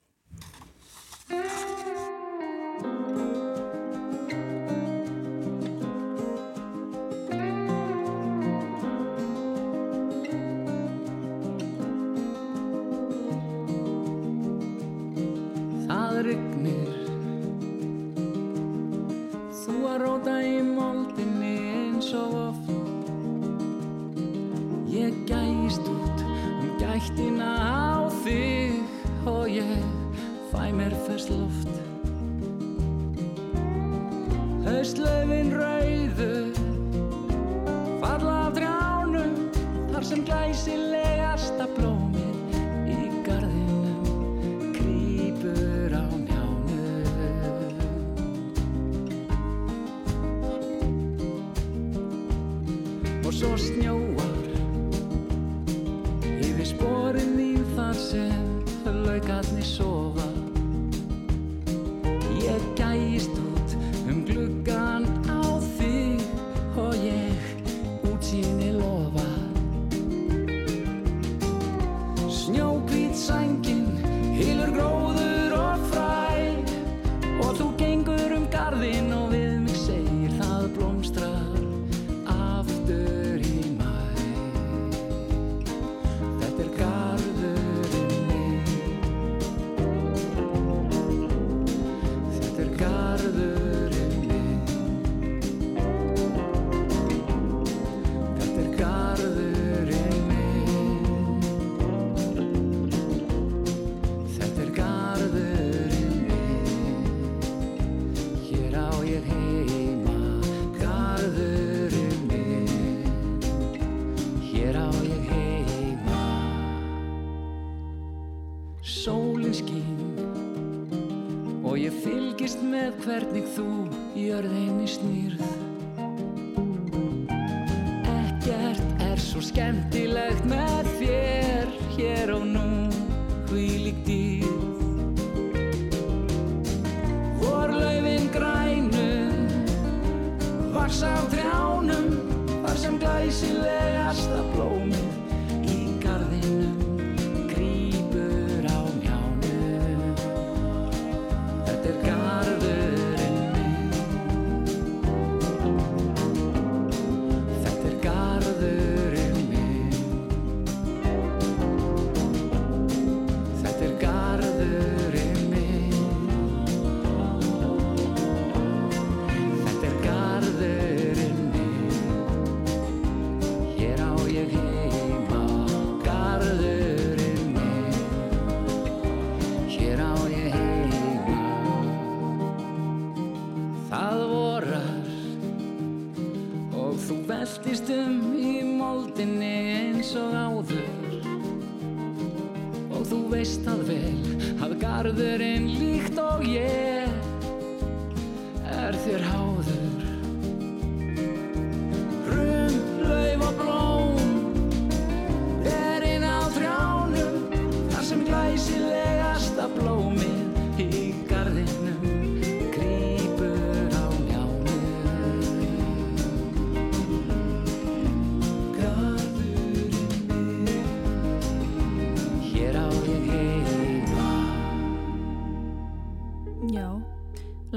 [19.97, 22.67] að róta í moldinni eins og oft
[24.93, 28.77] Ég gæst út um gættina á þig
[29.25, 29.81] og ég
[30.51, 31.73] fæ mér fyrst loft.
[34.69, 36.31] Öslöfin rauðu
[38.03, 39.33] falla á drjánum
[39.91, 41.06] þar sem glæsileg
[53.37, 54.45] svo snjóar.
[56.41, 58.47] Yfir sporin þín þar sem
[59.05, 60.25] laugarnir sofa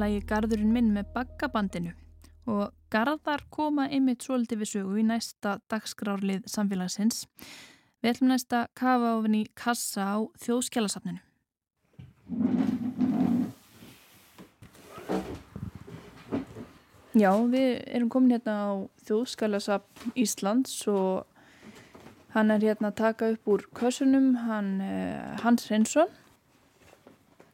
[0.01, 1.93] lægi Garðurinn minn með baggabandinu
[2.51, 7.27] og Garðar koma einmitt svolítið við sögu í næsta dagskrárlið samfélagsins.
[8.01, 11.21] Við ætlum næst að kafa ofin í kassa á þjóðskjálasafninu.
[17.21, 18.71] Já, við erum komin hérna á
[19.05, 21.27] þjóðskjálasafn Íslands og
[22.35, 26.09] hann er hérna að taka upp úr kössunum, hann, uh, Hans Reynsson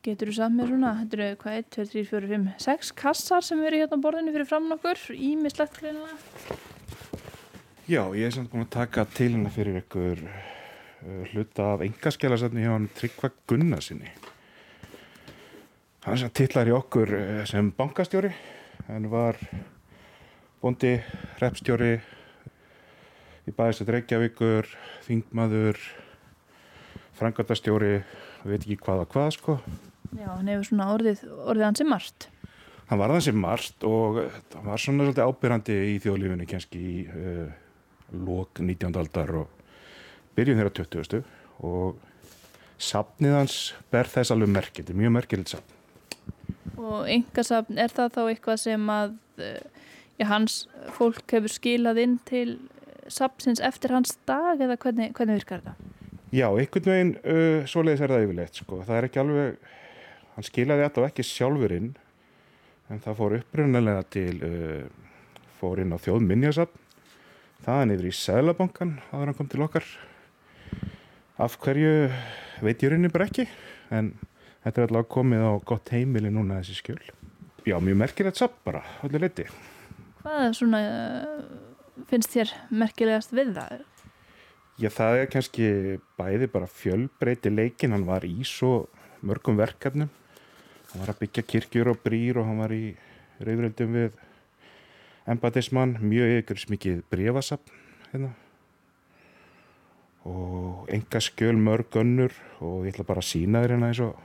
[0.07, 3.43] Getur þú samt með svona, þetta eru hvað, 1, 2, 3, 4, 5, 6 kassar
[3.43, 6.59] sem eru hérna á borðinu fyrir framann okkur, ímislegt greinilega.
[7.91, 12.63] Já, ég er samt búin að taka til hérna fyrir ykkur uh, hluta af engaskjálasafni
[12.63, 14.13] hjá hann Tryggva Gunnarsinni.
[16.07, 18.31] Hann sem titlar í okkur uh, sem bankastjóri.
[18.87, 19.41] Hann var
[20.63, 21.01] bondi,
[21.43, 21.97] repstjóri
[23.47, 24.71] í bæðist Reykjavíkur,
[25.11, 25.83] þingmaður,
[27.19, 27.93] frangatastjóri,
[28.47, 29.59] veit ekki hvað og hvað sko.
[30.15, 32.29] Já, hann hefur svona orðið, orðið hans sem margt.
[32.87, 34.21] Hann var þannig margt og
[34.55, 37.49] hann var svona svolítið ábyrrandi í þjóðlífunni kannski í uh,
[38.15, 38.93] lók 19.
[38.95, 39.65] aldar og
[40.37, 41.25] byrjun þeirra 20.
[41.67, 41.97] og
[42.79, 43.57] safnið hans
[43.91, 44.53] ber þess alveg
[44.93, 45.75] er mjög merkilegt safn.
[46.77, 49.87] Og engasafn, er það þá eitthvað sem að eh,
[50.21, 50.59] já, hans
[50.95, 52.59] fólk hefur skilað inn til
[53.09, 55.93] safnsins eftir hans dag eða hvernig, hvernig virkar þetta?
[56.35, 58.81] Já, einhvern veginn uh, svoleiðis er það yfirleitt sko.
[58.85, 59.75] það er ekki alveg
[60.37, 61.95] hann skilaði þetta ekki sjálfur inn
[62.93, 64.85] en það fór upprunalega til uh,
[65.59, 66.85] fór inn á þjóðminjasafn
[67.67, 69.89] þaðan yfir í Sælabankan en hann kom til okkar
[71.37, 72.09] Af hverju
[72.65, 73.45] veit ég rauninni bara ekki
[73.93, 74.15] en
[74.65, 77.03] þetta er allavega komið á gott heimili núna þessi skjöl.
[77.69, 79.45] Já, mjög merkilegt samt bara, allir leiti.
[80.23, 80.81] Hvað svona,
[82.09, 83.85] finnst þér merkilegast við það?
[84.81, 85.69] Já, það er kannski
[86.17, 88.87] bæði bara fjölbreyti leikin, hann var í svo
[89.21, 90.09] mörgum verkefnum.
[90.93, 92.95] Hann var að byggja kirkjur og brýr og hann var í
[93.43, 94.17] reyðröldum við
[95.27, 97.73] embatismann, mjög ykkur smikið brefasapn
[98.13, 98.33] hérna.
[100.27, 104.17] Og enga skjöl mörg önnur og ég ætla bara að sína þér hérna eins og,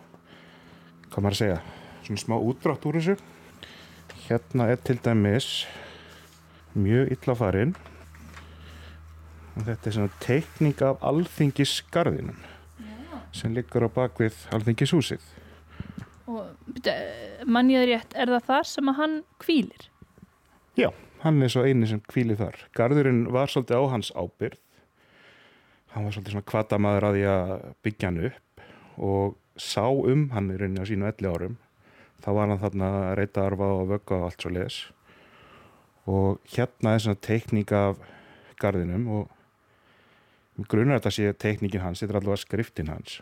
[1.10, 1.60] hvað maður að segja,
[2.06, 3.18] svona smá útbrátt úr þessu.
[4.28, 5.50] Hérna er til dæmis
[6.78, 7.76] mjög illa farinn
[9.58, 12.40] og þetta er svona teikning af alþingisgarðinum
[13.36, 15.22] sem liggur á bakvið alþingishúsið.
[16.30, 16.90] Og
[17.50, 19.88] mann ég það rétt, er það þar sem að hann kvílir?
[20.80, 20.90] Já,
[21.24, 22.60] hann er svo eini sem kvíli þar.
[22.78, 24.60] Garðurinn var svolítið á hans ábyrð.
[25.92, 27.52] Hann var svolítið svona kvatamaður að því að
[27.84, 28.66] byggja hann upp
[29.02, 31.58] og sá um hann í rauninni á sínu 11 árum.
[32.22, 34.80] Þá var hann þarna að reyta arfa og vögga og allt svo les.
[36.12, 38.00] Og hérna er svona teikning af
[38.62, 43.20] garðinum og grunar þetta sé teikningin hans, þetta er allavega skriftin hans.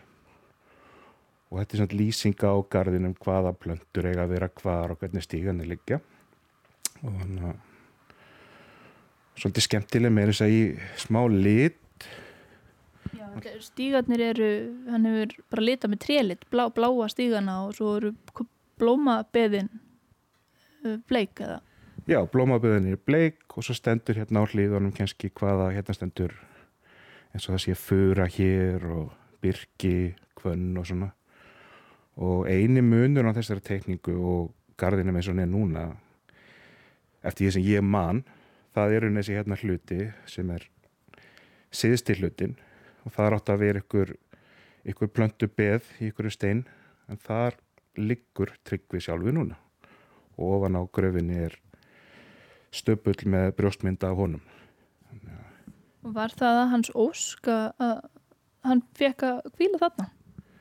[1.50, 5.26] Og þetta er svona lýsinga á garðinum hvaða plöntur eiga að vera hvar og hvernig
[5.26, 5.98] stígan er liggja.
[7.02, 7.58] Og þannig að
[9.40, 10.62] svolítið skemmtileg með þess að í
[11.00, 12.06] smá lit.
[13.16, 13.26] Já,
[13.64, 14.50] stígarnir eru,
[14.92, 18.12] hann hefur bara litað með trélit, blá, bláa stígana og svo eru
[18.80, 19.70] blómabeðin
[21.08, 21.60] bleik eða?
[22.08, 26.36] Já, blómabeðin er bleik og svo stendur hérna á hlýðunum kannski hvaða hérna stendur
[27.34, 29.10] eins og það sé fura hér og
[29.42, 31.10] byrki, kvönn og svona
[32.20, 34.50] og eini munur á þessari teikningu og
[34.80, 35.84] gardinum eins og hann er núna
[37.24, 38.24] eftir því sem ég man
[38.76, 40.66] það eru þessi hérna hluti sem er
[41.70, 42.58] siðsti hlutin
[43.04, 44.14] og það er átt að vera ykkur
[44.90, 46.64] ykkur plöntu beð í ykkur stein
[47.10, 47.58] en þar
[47.98, 49.58] liggur tryggvi sjálfi núna.
[50.38, 51.56] Og ofan á gröfinni er
[52.72, 54.42] stöpull með brjóstmynda af honum.
[56.00, 57.98] Var það að hans ósk að
[58.64, 60.06] hann fekk að kvíla þarna?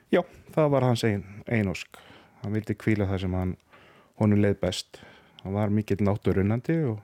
[0.09, 0.23] Já,
[0.55, 1.99] það var hans ein, ein ósk.
[2.41, 3.51] Hann vildi kvíla það sem hann
[4.21, 5.01] honum leið best.
[5.43, 6.97] Hann var mikill náttúrunnandi og,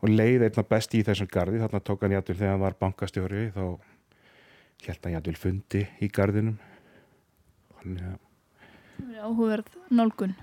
[0.00, 3.48] og leið einna best í þessum gardi þarna tók hann jættul þegar hann var bankastjóri
[3.56, 3.64] þá
[4.86, 6.56] held hann jættul fundi í gardinum
[7.80, 8.14] hann, ja.
[9.26, 10.36] Áhuverð nálgun.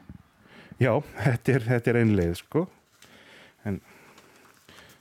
[0.80, 0.94] Já,
[1.24, 2.68] þetta er, þetta er einn leið sko.
[3.68, 3.80] En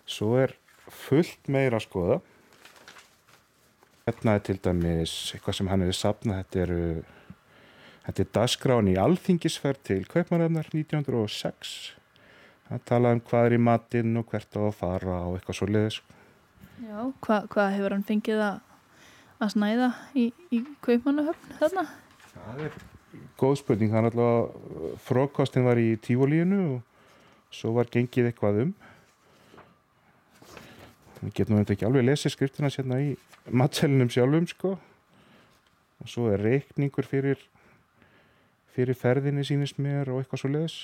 [0.09, 0.55] svo er
[0.89, 2.21] fullt meira að skoða
[4.09, 6.83] hérna er til dæmis eitthvað sem hann hefur sapnað þetta eru
[8.09, 11.73] Þetta er dagskráin í alþingisferð til Kaupmannöfnar 1906.
[12.65, 15.69] Það tala um hvað er í matinn og hvert á að fara og eitthvað svo
[15.69, 15.99] leiðis.
[16.81, 18.63] Já, hvað hva hefur hann fengið að,
[19.45, 20.25] að snæða í,
[20.57, 21.85] í Kaupmannöfn þarna?
[22.33, 22.81] Það er
[23.45, 23.93] góð spurning.
[23.93, 24.57] Er alltaf,
[25.05, 28.75] frókostin var í tívolíinu og svo var gengið eitthvað um.
[31.19, 33.13] Við getum þetta ekki alveg lesið skriftina sérna í
[33.51, 34.77] matselinum sjálfum sko.
[35.99, 37.41] Og svo er reikningur fyrir
[38.79, 40.77] fyrir ferðinni sínist mér og eitthvað svo leiðis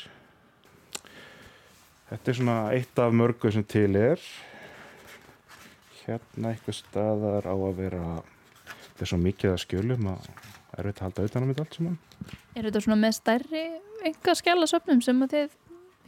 [2.09, 4.23] þetta er svona eitt af mörgu sem til er
[6.01, 8.03] hérna eitthvað staðar á að vera
[8.65, 11.79] þetta er svo mikið að skjölum að er þetta að halda utan á mitt allt
[11.79, 12.01] saman
[12.55, 13.65] Er þetta svona með stærri
[14.11, 15.55] enga skjálasöfnum sem að þið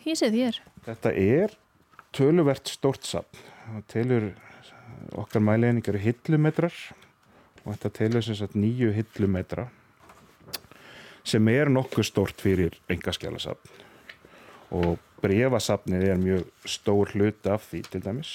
[0.06, 0.58] hýsið hér?
[0.86, 1.54] Þetta er
[2.16, 4.28] töluvert stórt sapn það telur
[5.18, 6.76] okkar mæleiningar eru hillumetrar
[7.64, 9.66] og þetta telur sem sagt nýju hillumetra
[11.26, 13.84] sem er nokkuð stórt fyrir engaskjálasafn
[14.76, 18.32] og brefasafnið er mjög stór hlut af því til dæmis.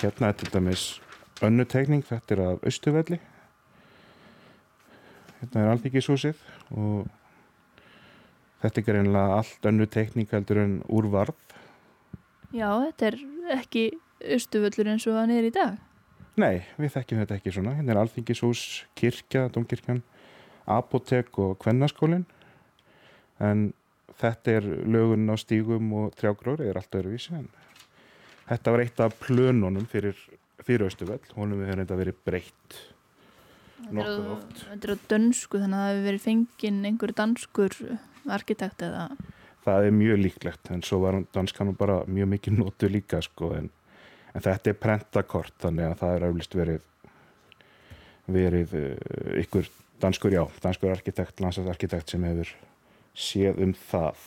[0.00, 1.00] Hérna er til dæmis
[1.42, 3.18] önnutegning, þetta er af Östuvelli
[5.40, 6.40] hérna er Alþingishúsið
[6.76, 7.08] og
[8.60, 11.38] þetta er greinlega allt önnutegning heldur en úrvarð
[12.50, 13.16] Já, þetta er
[13.56, 13.90] ekki
[14.20, 15.78] Östuvöllur eins og hann er í dag?
[16.40, 17.72] Nei, við þekkjum þetta ekki svona.
[17.78, 18.64] Hérna er Alþingishús,
[18.98, 20.02] kirkja, domkirkjan
[20.70, 22.26] apotek og kvennaskólin
[23.42, 23.70] en
[24.20, 27.48] þetta er lögun á stígum og trjágróri er allt öðruvísi en
[28.50, 30.16] þetta var eitt af plönunum fyrir,
[30.60, 32.78] fyrir Östuvell, honum við hefur reynda verið breytt
[33.88, 34.64] nokkuð oft.
[34.66, 37.76] Þetta er á dönsku þannig að það hefur verið fenginn einhver danskur
[38.30, 39.06] arkitekt eða
[39.64, 43.68] Það er mjög líklegt en svo var danskan bara mjög mikið nótu líka sko en,
[44.32, 46.86] en þetta er prentakort þannig að það er auðvist verið
[48.30, 49.68] verið uh, ykkur
[50.00, 52.52] danskur, já, danskur arkitekt, landsarkitekt sem hefur
[53.16, 54.20] séð um það.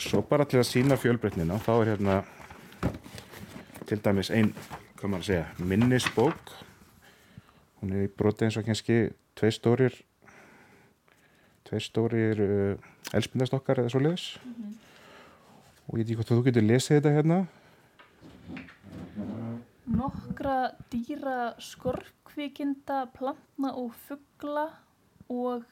[0.00, 2.16] Svo bara til að sína fjölbreytnina, þá er hérna
[3.86, 4.50] til dæmis einn,
[4.98, 6.54] hvað maður að segja, minnisbók
[7.82, 9.96] hún er í broti eins og kannski tvei stórir
[11.72, 14.26] tvei stórir uh, elspindastokkar eða svo leiðis
[15.88, 17.38] og ég veit ekki hvort þú getur lesið þetta hérna.
[19.92, 20.56] Nokkra
[20.92, 24.66] dýra skorkvikinda, plantna og fuggla
[25.32, 25.64] og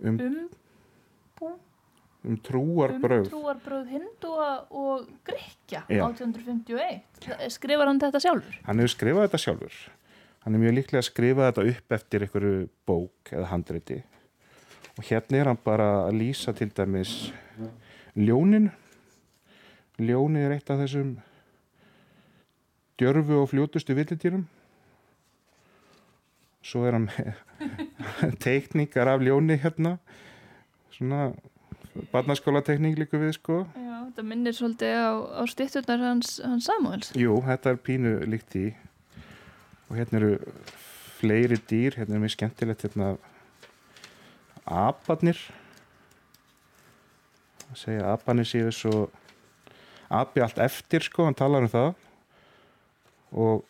[0.00, 1.52] um, umbú.
[2.24, 6.06] um trúarbröð Umtrúarbröð hindúa og grekja Já.
[6.08, 7.52] 1851.
[7.52, 8.60] Skrifar hann þetta sjálfur?
[8.64, 9.82] hann hefur skrifað þetta sjálfur.
[10.40, 14.00] Hann er mjög líklega að skrifa þetta upp eftir einhverju bók eða handriti
[15.00, 17.32] og hérna er hann bara að lýsa til dæmis
[18.12, 18.68] ljónin.
[19.96, 21.14] Ljóni er eitt af þessum
[23.00, 24.44] djörfu og fljótustu villitýrum
[26.60, 29.96] svo er hann með teikningar af ljóni hérna.
[30.92, 31.30] Svona
[32.12, 33.62] barnaskóla teikning líka við sko.
[33.72, 37.14] Já, þetta minnir svolítið á, á stýtturnar hans, hans Samuels.
[37.16, 38.68] Jú, þetta er pínu líkt í
[39.88, 40.36] og hérna eru
[41.20, 43.14] fleiri dýr, hérna er mjög skemmtilegt hérna
[44.70, 45.40] abarnir
[47.70, 49.08] að segja abarnir séu svo
[50.10, 51.90] abi allt eftir sko, hann talar um það
[53.30, 53.66] og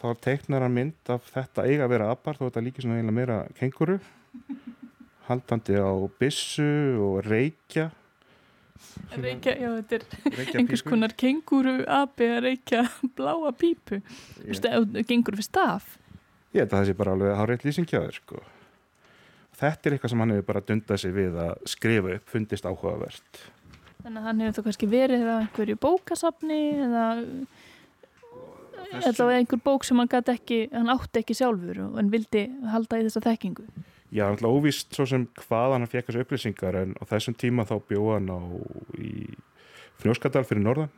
[0.00, 3.18] þá teiknar hann mynd af þetta eiga að vera abar þó þetta líki svona eiginlega
[3.18, 3.98] meira kenguru
[5.28, 5.90] haldandi á
[6.20, 6.70] byssu
[7.04, 7.90] og reykja
[9.12, 9.98] Reykja, já, þetta
[10.30, 12.84] er einhvers konar kenguru api að reykja
[13.18, 13.98] bláa pípu.
[14.38, 14.68] Þú veist,
[15.10, 15.98] gengur við staf.
[16.54, 18.40] Ég held að það sé bara alveg hárétt lýsingjaður sko.
[19.60, 23.42] Þetta er eitthvað sem hann hefur bara dundað sig við að skrifa upp, fundist áhugavert.
[24.00, 27.04] Þannig að hann hefur þá kannski verið á einhverju bókasafni eða
[28.90, 33.00] allavega einhver bók sem hann gæti ekki, hann átti ekki sjálfur og en vildi halda
[33.00, 33.66] í þessa þekkingu.
[34.10, 37.68] Já, hann er óvíst svo sem hvað hann fekk þessu upplýsingar en á þessum tíma
[37.68, 38.40] þá bjóða hann á
[38.98, 39.12] í
[40.00, 40.90] Fnjóskadal fyrir norðan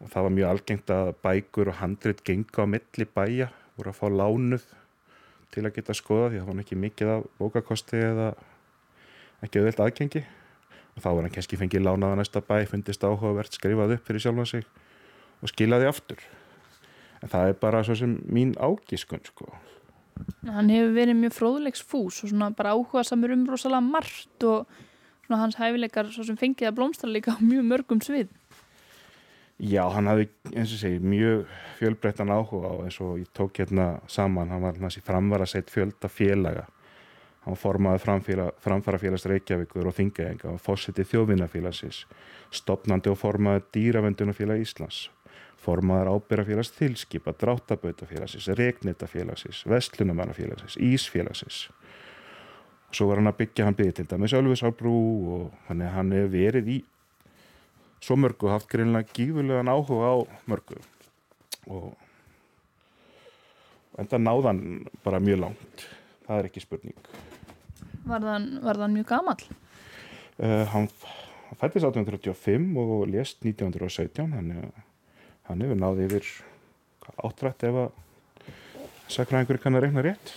[0.00, 3.98] og það var mjög algengt að bækur og handrit genga á milli bæja voru að
[3.98, 4.66] fá lánuð
[5.54, 8.32] til að geta skoða því það var ekki mikið af bókakosti eða
[9.44, 10.24] ekki auðvelt aðgengi.
[10.96, 14.46] Og þá var hann kannski fengið lánaða næsta bæ fundist áhugavert skrifað upp fyrir sjálfa
[14.48, 14.66] sig
[15.42, 16.22] og skilaði aftur.
[17.22, 19.50] En það er bara svo sem mín ágiskun sko.
[20.48, 24.70] Hann hefur verið mjög fróðlegs fús og svona bara áhuga samur um rosalega margt og
[25.26, 28.30] svona hans hæfileikar svo sem fengið að blómstra líka á mjög mörgum svið.
[29.56, 31.46] Já, hann hafði, eins og segi, mjög
[31.78, 35.70] fjölbreyttan áhuga á eins og ég tók hérna saman, hann var hans í framvara sett
[35.72, 36.66] fjölda félaga.
[37.46, 38.02] Hann formaði
[38.60, 42.02] framfara félags Reykjavíkur og Þingaenga og fósetti þjóðvinnafélagsins,
[42.52, 45.06] stopnandi og formaði dýravendunafélag Íslands,
[45.62, 51.70] formaðar ábyrrafélags þilskipa, dráttabautafélagsins, regnitafélagsins, vestlunamannafélagsins, ísfélagsins.
[52.92, 54.92] Svo var hann að byggja, hann byggði til dæmis Ölfusárbrú
[55.32, 56.78] og hann, hefur verið í
[58.06, 60.78] svo mörgu haft greinlega gífurlegan áhuga á mörgu.
[61.66, 61.94] Og
[63.98, 64.60] enda náðan
[65.02, 65.86] bara mjög langt.
[66.26, 66.98] Það er ekki spurning.
[68.06, 69.46] Var þann mjög gamall?
[70.38, 70.88] uh, hann,
[71.48, 74.52] hann fættist 1835 og lést 1917 hann,
[75.48, 76.30] hann hefur náði yfir
[77.26, 78.54] áttrætt ef að
[79.16, 80.36] sakræðingur kann að reikna rétt.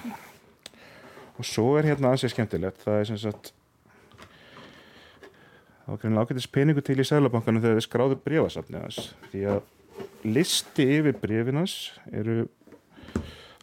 [1.40, 2.82] Og svo er hérna ansið skemmtilegt.
[2.84, 3.54] Það er sem sagt
[5.90, 8.98] það var greinlega ágættis peningu til í Sælabankanum þegar við skráðum brefasafni hans.
[9.32, 11.74] Því að listi yfir brefinas
[12.14, 12.44] eru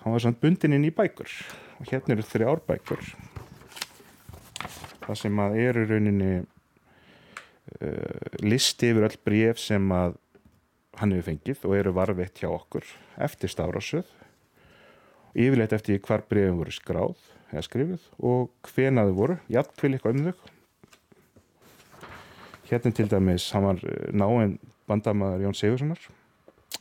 [0.03, 1.31] hann var svona bundin inn í bækur.
[1.79, 3.05] Og hérna eru þrjár bækur.
[5.07, 10.19] Það sem að eru rauninni uh, listi yfir öll bref sem að
[10.99, 12.91] hann hefur fengið og eru varveitt hjá okkur
[13.23, 14.11] eftir stárásöð
[15.37, 17.19] yfirleitt eftir hvar brefum voru skráð
[17.53, 20.56] eða skrifuð og hvenaðu voru jafnvel eitthvað um þau
[22.71, 26.01] hérna til dæmis hann var eh, náinn bandamaður Jón Sigurssonar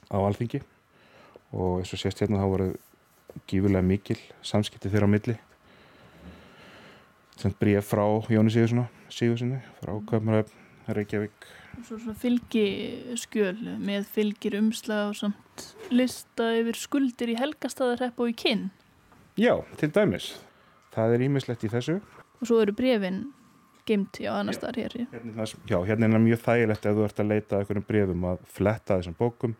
[0.10, 0.62] á Alþingi
[1.56, 2.70] og eins og sést hérna þá voru
[3.50, 5.36] gífurlega mikil samskipti þeirra á milli.
[7.36, 10.54] Sem bríð frá Jóni Sigurssona Sigurssoni frá Kaupmannöfn,
[10.88, 11.48] Reykjavík.
[11.84, 18.36] Svo svona fylgiskjöl með fylgir umslag og samt lista yfir skuldir í helgastaðarrepp og í
[18.46, 18.70] kinn.
[19.36, 20.36] Já, til dæmis.
[20.96, 21.98] Það er ímislegt í þessu.
[22.40, 23.26] Og svo eru brefin
[23.86, 24.98] geimt já annar staðar hér.
[24.98, 25.08] já.
[25.12, 28.28] hérna, já, hérna er það mjög þægilegt ef þú ert að leita að einhverjum brefum
[28.32, 29.56] að fletta þessum bókum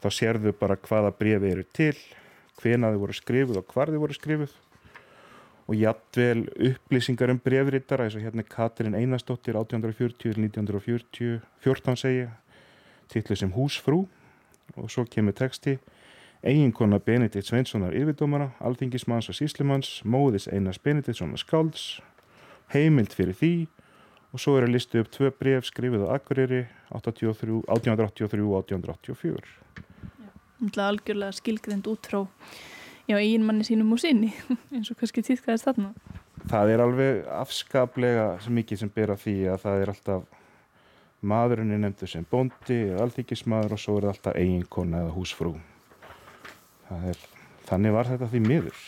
[0.00, 1.94] þá sérðu bara hvaða brefi eru til
[2.60, 4.56] hvena þau voru skrifuð og hvar þau voru skrifuð
[5.70, 12.26] og jafnvel upplýsingar um brefritara eins og hérna Katrin Einarsdóttir 1840-1940 14 segi
[13.10, 14.04] titlu sem húsfrú
[14.76, 15.78] og svo kemur texti
[16.42, 22.00] eiginkona Benedikt Sveinssonar yfirdómara, alþingismanns og síslimanns, móðis Einars Benediktssonar skálds
[22.74, 23.54] heimild fyrir því.
[24.30, 26.64] Og svo er að listu upp tvö bref skrifið á Akureyri
[26.94, 29.56] 83, 1883 og 1884
[30.60, 32.20] Náttúrulega algjörlega skilgrind út frá
[33.08, 34.28] já, eiginmanni sínum og sinni
[34.74, 35.94] eins og kannski týðkaðist þarna.
[36.50, 40.28] Það er alveg afskaplega mikið sem ber að því að það er alltaf
[41.20, 45.56] maðurinn er nefndur sem bóndi eða alþykismadur og svo er það alltaf eiginkona eða húsfrú.
[46.90, 47.26] Er,
[47.68, 48.86] þannig var þetta því miður.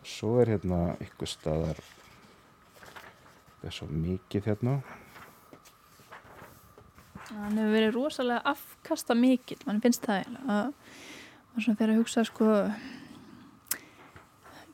[0.00, 1.99] Og svo er hérna ykkur staðar það
[3.66, 4.80] er svo mikið hérna.
[7.30, 10.72] Hann hefur verið rosalega afkasta mikill mann finnst það að
[11.50, 12.48] maður svona fyrir að hugsa sko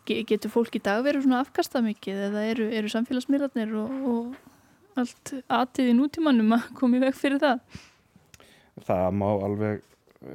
[0.07, 5.34] getur fólk í dag verið svona afkasta mikið eða eru, eru samfélagsmiðlarnir og, og allt
[5.53, 7.80] aðtið í nútímanum að koma í veg fyrir það?
[8.87, 9.82] Það má alveg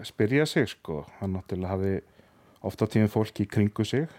[0.06, 1.06] spyrja sig sko.
[1.20, 1.94] Hann náttúrulega hafi
[2.68, 4.10] ofta tíminn fólki í kringu sig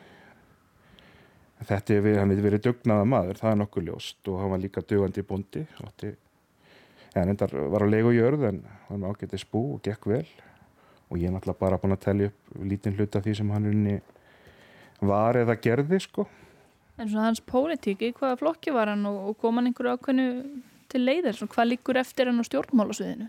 [1.68, 4.62] þetta er við, hann hefði verið dugnaða maður, það er nokkuð ljóst og hann var
[4.62, 5.66] líka dugandi búndi
[7.12, 10.24] en endar var á legu jörð en hann var ágætið spú og gekk vel
[11.12, 13.98] og ég er náttúrulega bara búin að tellja upp lítinn hluta því sem hann unni
[15.02, 16.24] var eða gerði sko.
[16.96, 20.26] En svona hans pólitíki, hvaða flokki var hann og, kom hann einhverju ákveðinu
[20.92, 23.28] til leiðir, svona hvað líkur eftir hann á stjórnmálasviðinu?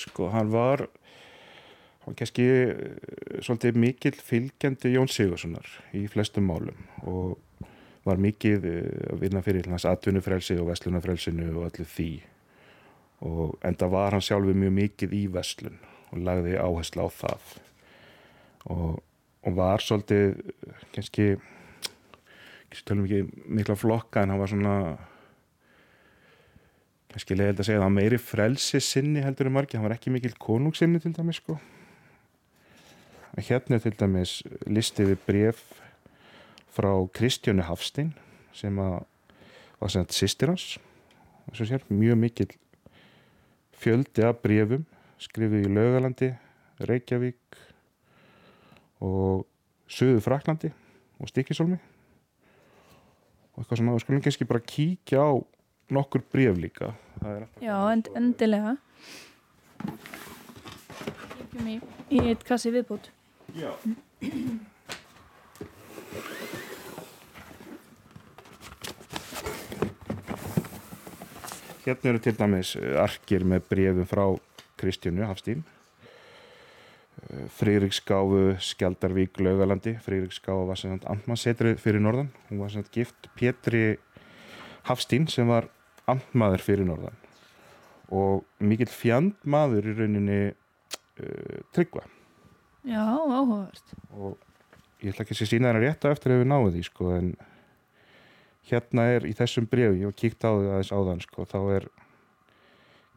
[0.00, 6.78] Sko hann var hann var kannski eh, svolítið mikil fylgjandi Jón Sigurssonar í flestum málum
[7.06, 7.36] og
[8.06, 12.10] var mikið eh, að vinna fyrir hans atvinnufrelsi og vestlunafrelsinu og allir því.
[13.26, 15.78] Og enda var hann sjálfur mjög mikið í vestlun
[16.12, 17.52] og lagði áherslu á það.
[18.70, 19.02] Og,
[19.46, 20.40] og var svolítið
[20.94, 21.36] kannski
[22.66, 24.74] kannski tölum ekki mikla flokka en hann var svona
[27.12, 30.12] kannski leiðilegt að segja að hann meiri frelsi sinni heldur um margi, hann var ekki
[30.12, 31.56] mikil konungsinni til dæmis sko.
[33.36, 35.62] Hérna til dæmis listi við bref
[36.76, 38.12] frá Kristjánu Hafstein
[38.56, 39.00] sem að
[39.80, 40.76] var sem þetta sýstir hans
[41.56, 42.48] sér, mjög mikil
[43.76, 44.86] fjöldi af brefum
[45.22, 46.30] skrifið í Laugalandi,
[46.88, 47.60] Reykjavík
[49.04, 49.46] og
[49.88, 50.72] Suðu Fraklandi
[51.20, 51.78] og Stikisólmi
[53.54, 55.32] og eitthvað svona, við skulum kannski bara kíkja á
[55.96, 56.90] nokkur bref líka.
[57.62, 58.74] Já, end, endilega.
[61.36, 61.76] Kíkjum í,
[62.10, 63.12] í eitt kassi viðbútt
[63.56, 63.70] Já
[71.86, 74.24] Hérna eru til dæmis arkir með brefum frá
[74.80, 75.60] Kristjánu Hafstín
[76.02, 82.32] eh, Frýriksgáfu Skjaldarvík Laugalandi Frýriksgáfu var sem sagt amtmannsetrið fyrir norðan.
[82.48, 83.84] Hún var sem sagt gift Pétri
[84.90, 85.70] Hafstín sem var
[86.10, 87.22] amtmaður fyrir norðan.
[88.10, 92.02] Og mikill fjandmaður í rauninni uh, tryggva.
[92.86, 93.94] Já, áhugavert.
[94.14, 94.36] Og
[95.02, 97.14] ég ætla ekki að sé sína það rétt á eftir ef við náum því sko
[97.14, 97.32] en
[98.70, 101.88] hérna er í þessum brefi, ég var kíkt á því aðeins áðan sko, þá er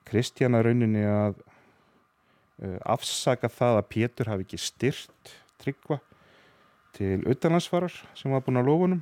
[0.09, 1.39] Kristjana rauninni að
[2.63, 5.99] uh, afsaka það að Pétur hafi ekki styrt tryggva
[6.97, 9.01] til auðvitaðnarsvarar sem var búin að lofunum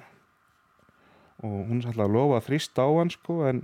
[1.46, 3.64] og hún er alltaf að lofa að þrýsta á hann sko en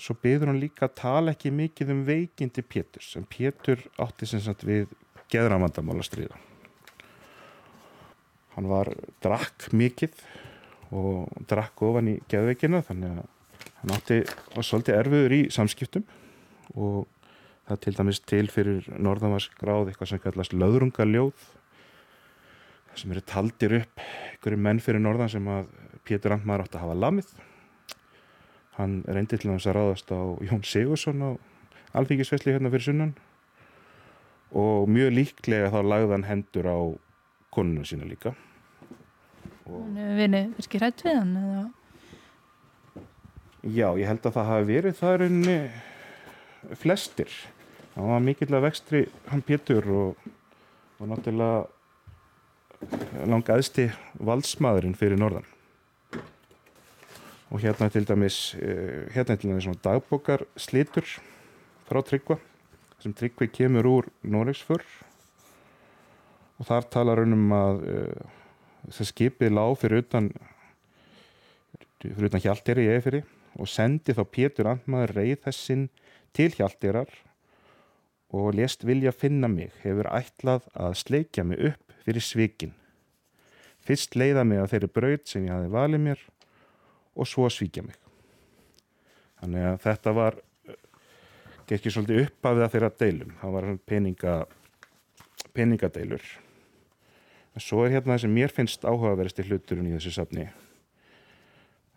[0.00, 4.42] svo byður hann líka að tala ekki mikið um veikindi Pétur sem Pétur átti sem
[4.44, 4.92] sagt við
[5.32, 6.36] geðramandamála stríða.
[8.54, 8.92] Hann var
[9.24, 10.14] drakk mikið
[10.94, 14.20] og drakk ofan í geðveikina þannig að hann átti
[14.54, 16.06] var svolítið erfiður í samskiptum
[16.76, 17.06] og
[17.66, 21.46] það til dæmis til fyrir norðanvarsgráð eitthvað sem kallast löðrungaljóð
[22.96, 25.68] sem eru taldir upp einhverju menn fyrir norðan sem að
[26.06, 27.30] Pétur Andmar átti að hafa lamið.
[28.76, 31.30] Hann reyndi til þess að ráðast á Jón Sigursson á
[31.96, 33.14] alþingisvesli hérna fyrir sunnan
[34.56, 36.78] og mjög líklega þá lagði hann hendur á
[37.52, 38.36] konuna sína líka
[39.66, 41.64] Hún hefur verið virkið hrætt við hann eða?
[43.66, 45.56] Já, ég held að það hafi verið það er unni
[46.78, 47.32] flestir.
[47.96, 49.00] Hann var mikill að vextri
[49.30, 50.28] hann Pétur og,
[51.00, 51.66] og náttúrulega
[53.26, 53.88] langa aðsti
[54.22, 55.48] valdsmaðurinn fyrir norðan.
[57.50, 61.06] Og hérna til dæmis eh, hérna til dæmis dagbókar slitur
[61.88, 62.38] frá Tryggva
[63.02, 64.82] sem Tryggvi kemur úr Noregsfur
[66.56, 68.45] og þar talar hann um að uh,
[68.90, 70.30] þess skipið lág fyrir utan
[72.02, 73.22] fyrir utan Hjalteri í Eifiri
[73.56, 75.86] og sendi þá Pétur Andmaður reið þessinn
[76.36, 77.10] til Hjaltirar
[78.36, 82.74] og lést vilja finna mig, hefur ætlað að sleikja mig upp fyrir svikin.
[83.86, 86.24] Fyrst leiða mig að þeirri braut sem ég hafi valið mér
[87.16, 87.96] og svo svíkja mig.
[89.40, 90.40] Þannig að þetta var
[91.76, 93.32] ekki svolítið uppafið að þeirra deilum.
[93.40, 94.34] Það var peninga,
[95.56, 96.26] peningadeilur.
[97.56, 100.46] Svo er hérna það sem mér finnst áhugaverðist í hluturinn í þessu safni.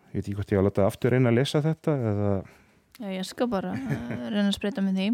[0.10, 2.32] Ég veit ekki hvort ég á að láta aftur reyna að lesa þetta eða
[3.00, 5.10] Já, ég skal bara reyna að spreita með því.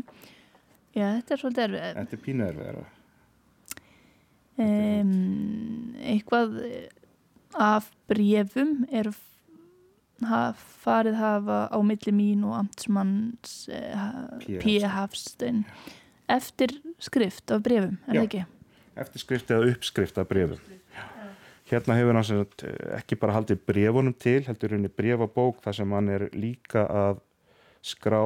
[0.95, 1.83] Já, þetta er svolítið erfið.
[1.99, 2.79] Þetta er pínu erfið.
[4.55, 5.11] Um,
[5.99, 6.55] eitthvað
[7.59, 9.11] af brefum er
[10.85, 13.65] farið hafa á milli mín og amtsmanns
[14.47, 14.79] P.
[14.87, 15.65] Hafstein
[16.31, 18.45] eftir skrift af brefum, er það ekki?
[18.95, 20.59] Eftir skrift eða uppskrift af brefum.
[21.65, 22.45] Hérna hefur hann
[22.99, 27.23] ekki bara haldið brefunum til, heldur henni brefabók þar sem hann er líka að
[27.85, 28.21] skrá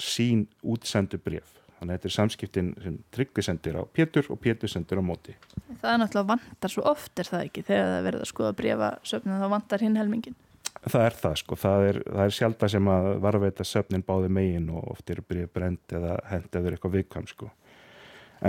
[0.00, 1.60] sín útsendu bref.
[1.78, 5.32] Þannig að þetta er samskiptin sem Tryggvi sendir á Pétur og Pétur sendir á móti.
[5.80, 9.40] Það er náttúrulega vantar svo oft er það ekki þegar það verður að skoða brefasöfnum
[9.40, 10.36] þá vantar hinn helmingin.
[10.80, 14.28] Það er það sko, það er, það er sjálf það sem að varveita söfnin báði
[14.36, 17.48] megin og oft eru bref brend eða hend eða eitthvað viðkvæm sko.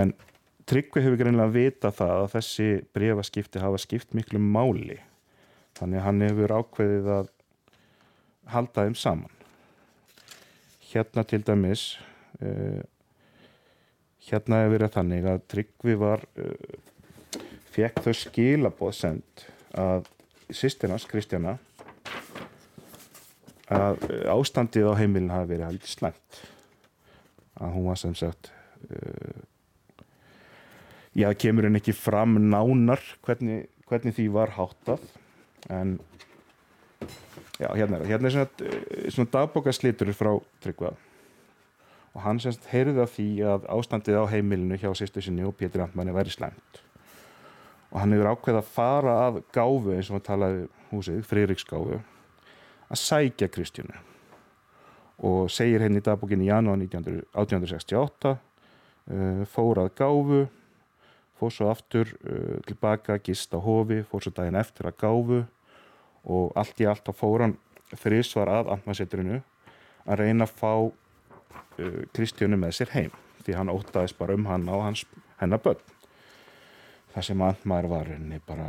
[0.02, 0.12] En
[0.68, 5.00] Tryggvi hefur greinlega vita það að þessi brefaskipti hafa skipt miklu máli.
[5.78, 7.30] Þannig að hann hefur ákveðið að
[8.52, 9.36] halda þeim saman.
[10.92, 11.92] Hérna til dæmis...
[12.42, 12.82] Uh,
[14.22, 17.36] hérna hefur verið þannig að Tryggvi var uh,
[17.74, 19.44] fekk þau skilaboð send
[19.78, 20.08] að
[20.52, 21.56] sýstirnas Kristjana
[23.72, 26.42] að ástandið á heimilin hafi verið haldið slæmt
[27.56, 28.52] að hún var sem sagt
[28.90, 29.40] uh,
[31.18, 35.04] já, kemur henn ekki fram nánar hvernig, hvernig því var háttað
[35.72, 35.96] en
[37.58, 40.94] já, hérna er, hérna er svona, uh, svona dagbókaslitur frá Tryggva.
[42.12, 45.86] Og hann semst heyrði af því að ástandið á heimilinu hjá sýstu sinni og Pétur
[45.86, 46.82] Antmanni væri slæmt.
[47.92, 52.00] Og hann hefur ákveð að fara af gáfu eins og hann talaði húsið, Freiriksgáfu
[52.92, 54.00] að sækja Kristjánu.
[55.24, 60.42] Og segir henni í dagbókinni í janúan 1868 uh, fór að gáfu
[61.42, 65.42] fór svo aftur uh, tilbaka gist á hofi, fór svo daginn eftir að gáfu
[66.22, 67.58] og allt í allt á fóran
[67.92, 69.42] þrísvar að Antmansetturinu
[70.06, 70.74] að reyna að fá
[71.80, 73.12] Uh, Kristjánu með sér heim
[73.42, 75.06] því hann ótaðist bara um hann á hans,
[75.40, 75.80] hennar börn.
[77.14, 78.68] Það sem andmæður var henni bara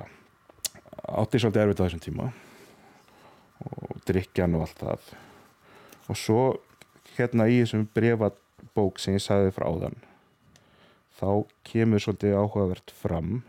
[1.11, 2.29] átti svolítið erfitt á þessum tíma
[3.67, 5.11] og drikjan og allt það.
[6.07, 6.45] Og svo
[7.17, 9.99] hérna í þessum brefabók sem ég sagði frá áðan
[11.23, 13.41] þá kemur svolítið áhugavert fram.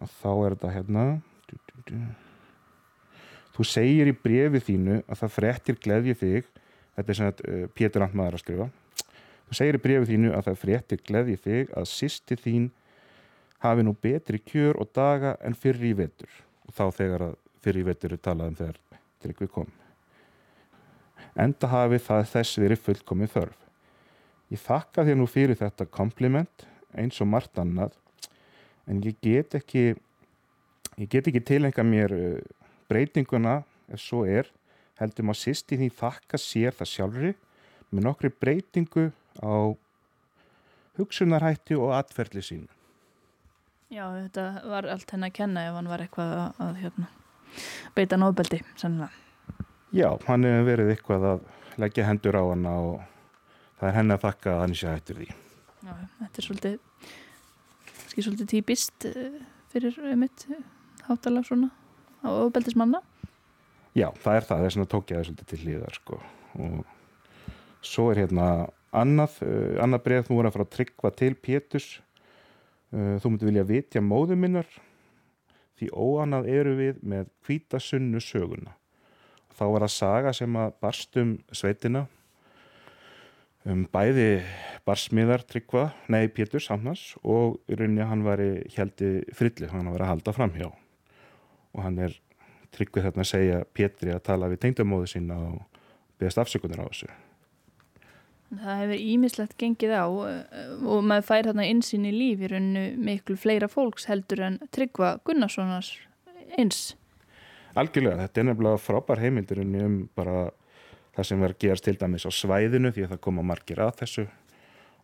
[0.00, 1.06] Að þá er þetta hérna.
[3.56, 6.52] Þú segir í brefi þínu að það frettir gleðji þig.
[6.96, 8.68] Þetta er svona uh, Pétur Antmaður að skrifa.
[9.50, 12.68] Þú segir í brefið þínu að það fréttir gleði þig að sýsti þín
[13.64, 16.30] hafi nú betri kjör og daga en fyrir í vetur.
[16.68, 17.32] Og þá þegar að
[17.64, 18.78] fyrir í vetur er talað um þegar
[19.24, 19.72] tryggvi kom.
[21.34, 23.69] Enda hafi það þess verið fullkomið þörf
[24.50, 26.66] ég þakka þér nú fyrir þetta kompliment
[26.98, 27.94] eins og margt annað
[28.90, 29.84] en ég get ekki
[30.98, 32.40] ég get ekki tilenga mér uh,
[32.90, 34.50] breytinguna ef svo er
[35.00, 37.30] heldum að sýsti því þakka sér það sjálfri
[37.90, 39.08] með nokkri breytingu
[39.40, 39.74] á
[40.98, 42.66] hugsunarhætti og atferðli sín.
[43.90, 47.08] Já, þetta var allt henn að kenna ef hann var eitthvað að, að hérna,
[47.96, 49.10] beita nóbeldi, sannlega.
[49.90, 51.48] Já, hann hefur verið eitthvað að
[51.82, 53.00] leggja hendur á hann og
[53.80, 55.28] það er henn að þakka að hann sé hættir því.
[55.80, 56.74] Já, þetta er svolítið,
[58.10, 59.38] skil svolítið típist eh,
[59.72, 60.44] fyrir mitt
[61.06, 61.70] hátalag svona
[62.20, 63.00] á óbeldismanna.
[63.96, 66.20] Já, það er það, þess vegna tók ég það svolítið til hlýðar sko
[66.60, 66.76] og
[67.86, 68.46] svo er hérna
[68.92, 71.90] annað, uh, annað breið þú voru að fara að tryggva til Pétus
[72.90, 74.66] þú mútti vilja vitja móðu minnar
[75.78, 78.74] því óanað eru við með kvítasunnu söguna
[79.54, 82.08] þá var það saga sem að barstum sveitina
[83.68, 84.40] um bæði
[84.88, 90.06] barsmiðar tryggva, nei Pétus annars og í rauninni hann var í heldi frilli, hann var
[90.06, 92.14] að halda fram hjá og hann er
[92.74, 95.82] tryggvið þarna að segja Pétri að tala við tengdamóðu sína og
[96.20, 97.10] beðast afsökunar á þessu.
[98.50, 102.86] Það hefur ímislegt gengið á eh, og maður fær þarna einsinn í líf í rauninu
[102.98, 105.92] miklu fleira fólks heldur en tryggva Gunnarssonars
[106.58, 106.96] eins.
[107.78, 110.48] Algjörlega, þetta er nefnilega frábær heimildur um bara
[111.16, 113.96] það sem verður að gerast til dæmis á svæðinu því að það koma margir að
[114.02, 114.26] þessu.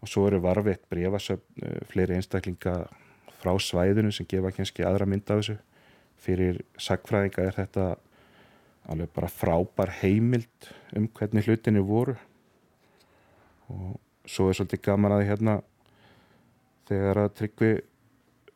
[0.04, 2.76] Og svo eru varfitt breyfasöfn eh, fleiri einstaklinga
[3.40, 5.56] frá svæðinu sem gefa kannski aðra mynd af þessu.
[6.26, 7.86] Fyrir sagfræðinga er þetta
[8.92, 12.16] alveg bara frábær heimild um hvernig hlutinni voru.
[13.72, 13.96] Og
[14.26, 15.60] svo er svolítið gaman að hérna
[16.86, 17.72] þegar að Tryggvi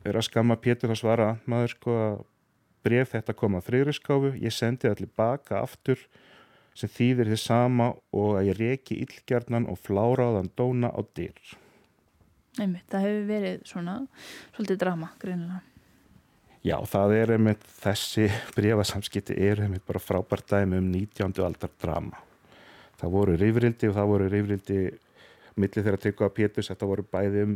[0.07, 2.19] er að skamma Pétur að svara maður sko að
[2.81, 5.99] bref þetta kom að þrýriskáfu, ég sendi til baka aftur
[6.77, 11.35] sem þýðir þið sama og að ég reki illgjarnan og fláraðan dóna á dyr.
[12.59, 13.97] Einmitt, það hefur verið svona
[14.55, 15.61] svolítið drama greinilega.
[16.61, 21.39] Já, það er einmitt þessi brefasamskipti er einmitt bara frábært dæmi um 19.
[21.41, 22.19] aldar drama.
[23.01, 24.81] Það voru rifrildi og það voru rifrildi
[25.57, 27.55] millir þeirra tryggja að Pétus, þetta voru bæði um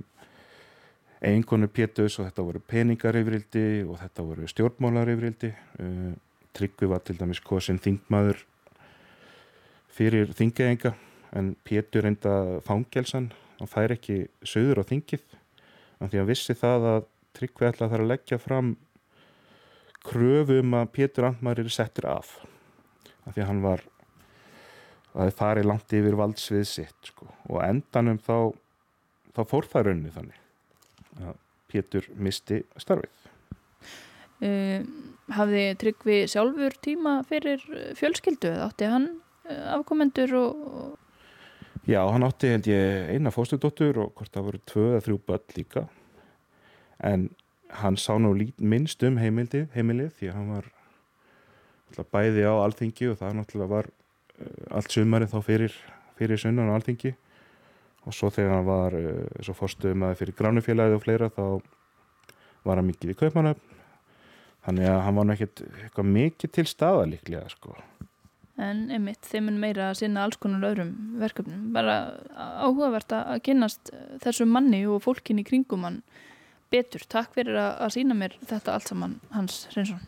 [1.26, 6.12] eiginkonu Pétus og þetta voru peningarifrildi og þetta voru stjórnmálarifrildi uh,
[6.56, 8.40] Tryggvi var til dæmis kosin þingmaður
[9.96, 10.94] fyrir þingæðinga
[11.36, 12.36] en Pétur reynda
[12.66, 15.24] fangelsan hann fær ekki söður á þingið
[16.02, 18.76] en því að vissi það að Tryggvi ætla þar að leggja fram
[20.06, 22.38] kröfu um að Pétur Andmar er settur af
[23.26, 23.84] af því að hann var
[25.16, 27.28] að það fari langt yfir valdsvið sitt sko.
[27.50, 28.52] og endanum þá
[29.36, 31.40] þá fór það raunni þannig að
[31.72, 33.22] Pétur misti starfið
[34.44, 34.84] Uh,
[35.32, 37.62] hafði Tryggvi sjálfur tíma fyrir
[37.96, 39.06] fjölskyldu eða átti hann
[39.46, 40.96] afkomendur og,
[41.86, 45.52] Já, hann átti held ég eina fóstudóttur og hvort það voru tvö eða þrjú börn
[45.54, 45.84] líka.
[46.98, 47.28] En
[47.78, 50.72] hann sá nú minnst um heimildi, heimilið því að hann var
[52.16, 55.78] bæði á alþingi og það náttúrulega var uh, allt sumari þá fyrir,
[56.18, 57.14] fyrir sunnan á alþingi.
[58.10, 61.46] Og svo þegar hann var uh, svo fórstuðum að fyrir gránufélagið og fleira þá
[62.66, 63.74] var hann mikið í kaupmanöfn
[64.66, 67.78] þannig að hann var náttúrulega mikið til staða líklega sko
[68.62, 71.96] en einmitt þeim mun meira að sinna alls konar öðrum verkefnum bara
[72.36, 73.92] áhugavert að kynast
[74.24, 76.02] þessu manni og fólkin í kringum hann
[76.72, 77.04] betur.
[77.08, 80.02] Takk fyrir að, sína mér þetta allt saman Hans Reynsson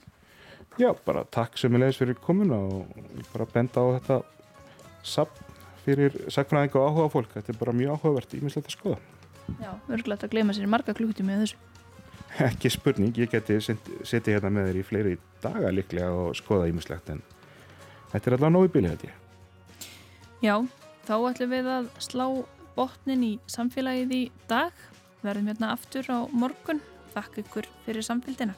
[0.78, 2.98] Já, bara takk sem ég leiðis fyrir komuna og
[3.32, 4.18] bara benda á þetta
[5.02, 5.56] sapn
[5.88, 7.32] fyrir sakfræðing og áhuga fólk.
[7.34, 9.00] Þetta er bara mjög áhugavert ímislegt að skoða.
[9.64, 11.64] Já, örgulegt að gleyma sér marga klukkutími með þessu.
[12.46, 17.10] Ekki spurning, ég geti setið hérna með þér í fleiri daga líklega og skoða ímislegt
[17.16, 17.24] en
[18.12, 19.24] þetta er allavega nógu bílið þetta ég.
[20.44, 20.56] Já,
[21.08, 22.26] þá ætlum við að slá
[22.78, 24.86] botnin í samfélagið í dag.
[25.26, 26.84] Verðum hérna aftur á morgun.
[27.16, 28.54] Þakk ykkur fyrir samfélgina.